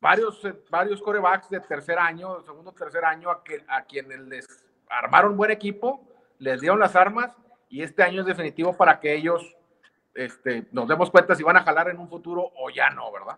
[0.00, 4.46] varios, varios corebacks de tercer año, segundo, tercer año, a, que, a quienes les
[4.88, 6.06] armaron buen equipo,
[6.38, 7.36] les dieron las armas
[7.68, 9.56] y este año es definitivo para que ellos
[10.14, 13.36] este, nos demos cuenta si van a jalar en un futuro o ya no, ¿verdad?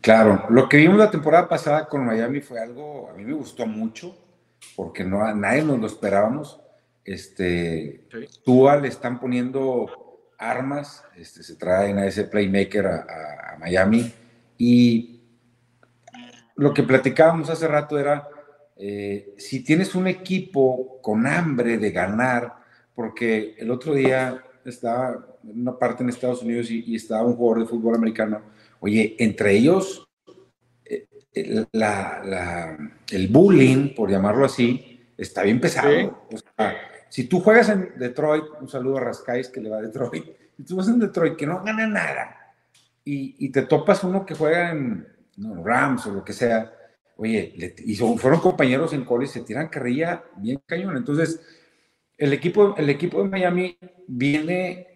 [0.00, 3.66] Claro, lo que vimos la temporada pasada con Miami fue algo, a mí me gustó
[3.66, 4.16] mucho,
[4.74, 6.60] porque no, a nadie nos lo esperábamos.
[7.04, 8.06] Este,
[8.44, 9.86] Tua le están poniendo
[10.38, 14.12] armas, este, se traen a ese playmaker a, Miami
[14.58, 15.22] y
[16.56, 18.28] lo que platicábamos hace rato era,
[18.76, 22.52] eh, si tienes un equipo con hambre de ganar,
[22.94, 27.36] porque el otro día estaba en una parte en Estados Unidos y, y estaba un
[27.36, 28.42] jugador de fútbol americano,
[28.80, 30.06] oye, entre ellos,
[30.84, 36.28] eh, el bullying, por llamarlo así, está bien pesado.
[37.08, 40.24] si tú juegas en Detroit, un saludo a Rascais que le va a Detroit,
[40.56, 42.54] si tú vas en Detroit que no gana nada
[43.04, 46.72] y, te topas uno que juega en Rams o lo que sea,
[47.16, 50.96] oye, y fueron compañeros en college, se tiran carrilla bien cañón.
[50.96, 51.40] Entonces,
[52.18, 53.78] el equipo, el equipo de Miami
[54.08, 54.95] viene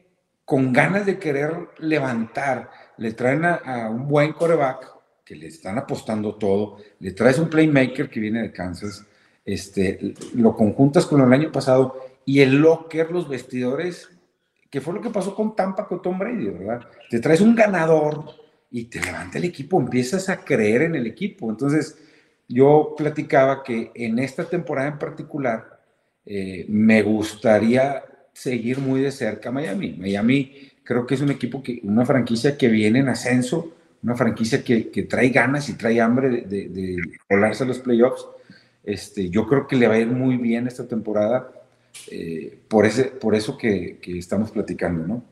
[0.50, 2.70] con ganas de querer levantar.
[2.96, 4.84] Le traen a, un buen coreback
[5.24, 6.78] que le están apostando todo.
[6.98, 9.06] Le traes un playmaker que viene de Kansas.
[9.44, 11.94] Este, lo conjuntas con el año pasado
[12.24, 14.10] y el locker, los vestidores,
[14.68, 16.80] que fue lo que pasó con Tampa con Tom Brady, ¿verdad?
[17.08, 18.24] Te traes un ganador
[18.72, 21.48] y te levanta el equipo, empiezas a creer en el equipo.
[21.48, 21.96] Entonces,
[22.48, 25.80] yo platicaba que en esta temporada en particular,
[26.26, 28.02] eh, me gustaría
[28.32, 29.94] seguir muy de cerca Miami.
[29.98, 33.72] Miami creo que es un equipo, que, una franquicia que viene en ascenso,
[34.02, 36.96] una franquicia que, trae ganas y trae hambre de,
[37.28, 38.26] volarse a los playoffs.
[38.82, 41.52] Este, yo creo que le va a ir muy bien esta temporada
[42.10, 45.24] eh, por, ese, por eso que, estamos platicando, ¿no?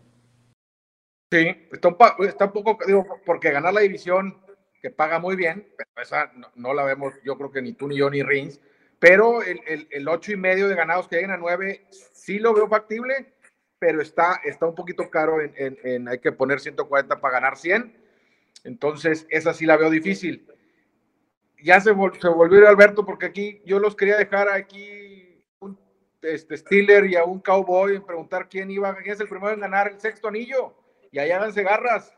[1.30, 4.36] Sí, está un, poco, digo, porque ganar la división
[4.80, 7.96] que paga muy bien, pero esa no, la vemos, yo creo que ni tú, ni
[7.96, 8.60] yo, ni Rins,
[8.98, 12.52] pero el, el, el ocho y medio de ganados que lleguen a nueve, sí lo
[12.52, 13.32] veo factible,
[13.78, 17.96] pero está, está un poquito caro en, en, hay que poner 140 para ganar 100.
[18.64, 20.46] Entonces, esa sí la veo difícil.
[21.62, 25.78] Ya se, se volvió Alberto, porque aquí yo los quería dejar aquí un
[26.22, 29.60] este, Steeler y a un Cowboy en preguntar quién iba, quién es el primero en
[29.60, 30.74] ganar el sexto anillo.
[31.10, 32.12] Y ahí háganse garras.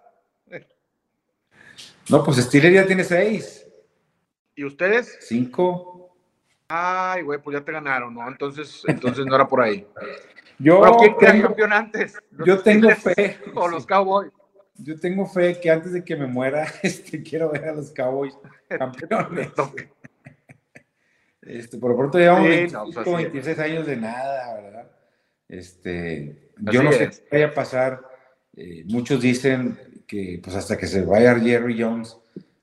[2.09, 3.67] No, pues Steeler ya tiene seis.
[4.55, 5.19] ¿Y ustedes?
[5.21, 5.90] Cinco.
[6.73, 8.29] Ay, güey, pues ya te ganaron, ¿no?
[8.29, 9.85] Entonces, entonces no era por ahí.
[10.57, 12.17] Yo ¿quién tengo, campeón antes?
[12.47, 13.39] Yo tengo fe.
[13.57, 14.31] O los Cowboys.
[14.77, 18.39] Yo tengo fe que antes de que me muera, este, quiero ver a los Cowboys
[18.69, 19.49] campeones.
[21.43, 24.91] este, por lo pronto llevamos 26 pues años de nada, ¿verdad?
[25.49, 28.01] Este, yo no sé qué vaya a pasar.
[28.57, 32.17] Eh, muchos dicen que pues hasta que se vaya Jerry Jones,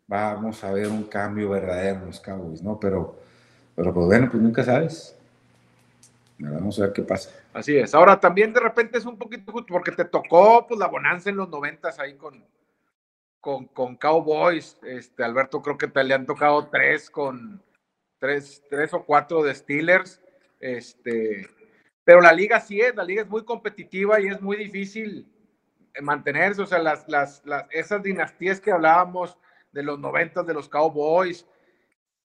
[0.07, 2.79] vamos a ver un cambio verdadero en los Cowboys, ¿no?
[2.79, 3.26] Pero
[3.77, 5.15] pero pues bueno, pues nunca sabes.
[6.39, 7.29] Vamos a ver qué pasa.
[7.53, 7.93] Así es.
[7.93, 11.47] Ahora también de repente es un poquito porque te tocó pues la bonanza en los
[11.47, 12.43] noventas ahí con,
[13.39, 14.79] con, con, Cowboys.
[14.81, 17.61] Este, Alberto, creo que te le han tocado tres con
[18.17, 20.21] tres, tres o cuatro de Steelers.
[20.59, 21.47] Este,
[22.03, 25.27] pero la liga sí es, la liga es muy competitiva y es muy difícil
[26.01, 26.63] mantenerse.
[26.63, 29.37] O sea, las, las, las esas dinastías que hablábamos
[29.71, 31.45] de los noventas de los Cowboys,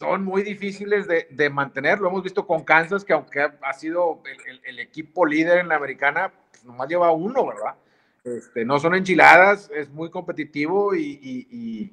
[0.03, 2.01] son muy difíciles de, mantener.
[2.01, 4.21] Lo hemos visto con Kansas, que aunque ha sido
[4.65, 7.77] el, equipo líder en la americana, pues nomás lleva uno, ¿verdad?
[8.25, 11.93] Este, no son enchiladas, es muy competitivo y,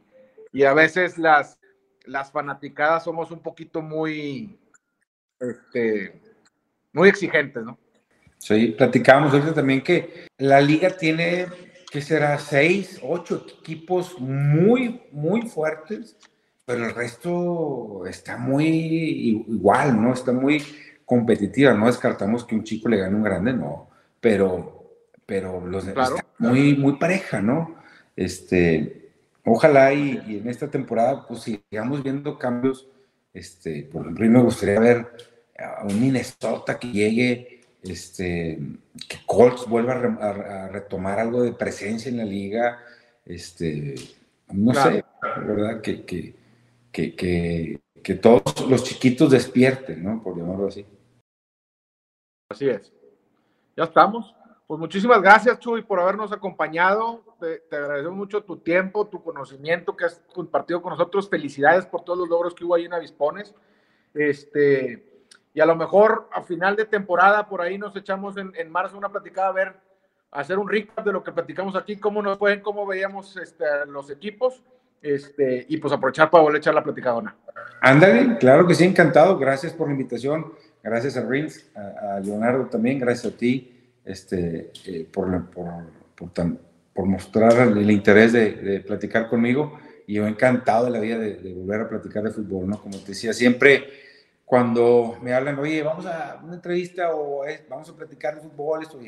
[0.65, 1.59] a veces las,
[2.05, 4.57] las fanaticadas somos un poquito muy,
[5.39, 6.19] este,
[6.91, 7.77] muy exigentes, ¿no?
[8.39, 11.45] Sí, platicábamos ahorita también que la liga tiene,
[11.91, 12.39] que será?
[12.39, 16.17] Seis, ocho equipos muy, muy fuertes
[16.69, 18.67] pero el resto está muy
[19.47, 20.13] igual, ¿no?
[20.13, 20.61] Está muy
[21.03, 23.89] competitiva, no descartamos que un chico le gane un grande, no,
[24.21, 24.83] pero,
[25.25, 27.75] pero los está muy, muy pareja, ¿no?
[28.15, 29.09] Este,
[29.43, 32.87] ojalá y, en esta temporada pues sigamos viendo cambios,
[33.33, 35.07] este, por ejemplo, me gustaría ver
[35.57, 38.59] a un Minnesota que llegue, este,
[39.07, 42.77] que Colts vuelva a, retomar algo de presencia en la liga,
[43.25, 43.95] este,
[44.53, 45.03] no sé,
[45.47, 45.81] ¿verdad?
[45.81, 46.37] Que, que,
[46.91, 50.21] que, que, todos los chiquitos despierten, ¿no?
[50.21, 50.85] Por llamarlo así.
[52.49, 52.91] Así es.
[53.75, 54.35] Ya estamos.
[54.67, 57.23] Pues muchísimas gracias, Chuy, por habernos acompañado.
[57.39, 61.29] Te, agradecemos mucho tu tiempo, tu conocimiento que has compartido con nosotros.
[61.29, 63.53] Felicidades por todos los logros que hubo ahí en Avispones.
[64.13, 68.71] Este, y a lo mejor a final de temporada, por ahí nos echamos en, en
[68.71, 69.75] marzo una platicada a ver,
[70.31, 74.09] hacer un recap de lo que platicamos aquí, cómo nos fue, cómo veíamos este, los
[74.09, 74.63] equipos
[75.01, 77.35] este, y pues aprovechar para volver a echar la platicadona.
[77.81, 79.37] Ándale, claro que sí, encantado.
[79.37, 80.53] Gracias por la invitación.
[80.83, 82.99] Gracias a Rins, a, Leonardo también.
[82.99, 83.75] Gracias a ti
[84.05, 90.99] este, eh, por, por, mostrar el, interés de, platicar conmigo y yo encantado de la
[90.99, 92.81] vida de, volver a platicar de fútbol, ¿no?
[92.81, 93.87] Como te decía, siempre
[94.43, 98.99] cuando me hablan, oye, vamos a una entrevista o vamos a platicar de fútbol, esto,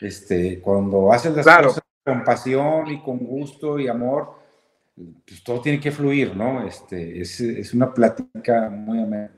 [0.00, 4.34] este, cuando haces las cosas con pasión y con gusto y amor,
[5.26, 6.66] pues todo tiene que fluir, ¿no?
[6.66, 9.32] Este, es, es una plática muy amena.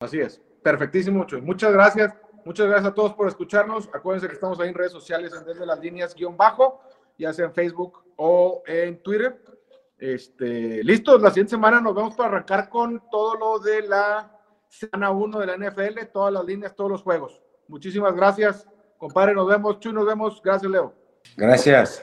[0.00, 1.40] Así es, perfectísimo, mucho.
[1.40, 3.88] Muchas gracias, muchas gracias a todos por escucharnos.
[3.94, 6.80] Acuérdense que estamos ahí en redes sociales, en Desde las Líneas guion bajo,
[7.16, 9.40] ya sea en Facebook o en Twitter.
[9.96, 14.36] Este, listos, la siguiente semana nos vemos para arrancar con todo lo de la
[14.68, 17.42] semana 1 de la NFL, todas las líneas, todos los juegos.
[17.68, 18.66] Muchísimas gracias,
[18.98, 20.40] compadre, nos vemos, Chuy, nos vemos.
[20.42, 20.99] Gracias, Leo.
[21.36, 22.02] Gracias.